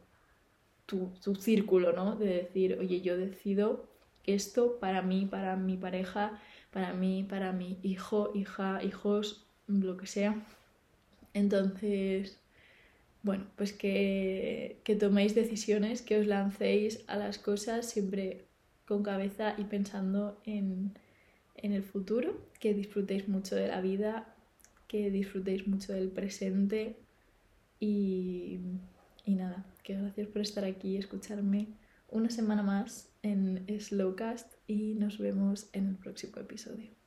tu, 0.85 1.11
tu 1.21 1.35
círculo, 1.35 1.91
¿no? 1.91 2.15
De 2.15 2.27
decir, 2.27 2.77
oye, 2.79 3.01
yo 3.01 3.17
decido 3.17 3.89
esto 4.25 4.79
para 4.79 5.01
mí, 5.01 5.25
para 5.25 5.57
mi 5.57 5.75
pareja, 5.75 6.39
para 6.71 6.93
mí, 6.93 7.25
para 7.27 7.51
mi 7.51 7.79
hijo, 7.83 8.31
hija, 8.33 8.81
hijos, 8.83 9.45
lo 9.67 9.97
que 9.97 10.07
sea. 10.07 10.41
Entonces, 11.33 12.39
bueno, 13.25 13.45
pues 13.55 13.73
que, 13.73 14.79
que 14.83 14.95
toméis 14.95 15.33
decisiones, 15.33 16.03
que 16.03 16.19
os 16.19 16.27
lancéis 16.27 17.03
a 17.07 17.17
las 17.17 17.39
cosas 17.39 17.89
siempre 17.89 18.45
con 18.87 19.01
cabeza 19.01 19.55
y 19.57 19.63
pensando 19.63 20.39
en, 20.45 20.93
el 21.55 21.81
futuro, 21.81 22.29
que 22.59 22.75
disfrutéis 22.75 23.27
mucho 23.27 23.55
de 23.55 23.67
la 23.67 23.81
vida, 23.81 24.35
que 24.87 25.09
disfrutéis 25.09 25.67
mucho 25.67 25.91
del 25.93 26.09
presente 26.09 26.97
y, 27.79 28.59
y 29.25 29.33
nada, 29.33 29.65
que 29.81 29.95
gracias 29.95 30.27
por 30.27 30.43
estar 30.43 30.63
aquí 30.63 30.89
y 30.89 30.97
escucharme 30.97 31.69
una 32.09 32.29
semana 32.29 32.61
más 32.61 33.09
en 33.23 33.65
Slowcast 33.79 34.53
y 34.67 34.93
nos 34.93 35.17
vemos 35.17 35.67
en 35.73 35.87
el 35.89 35.95
próximo 35.95 36.37
episodio. 36.37 37.04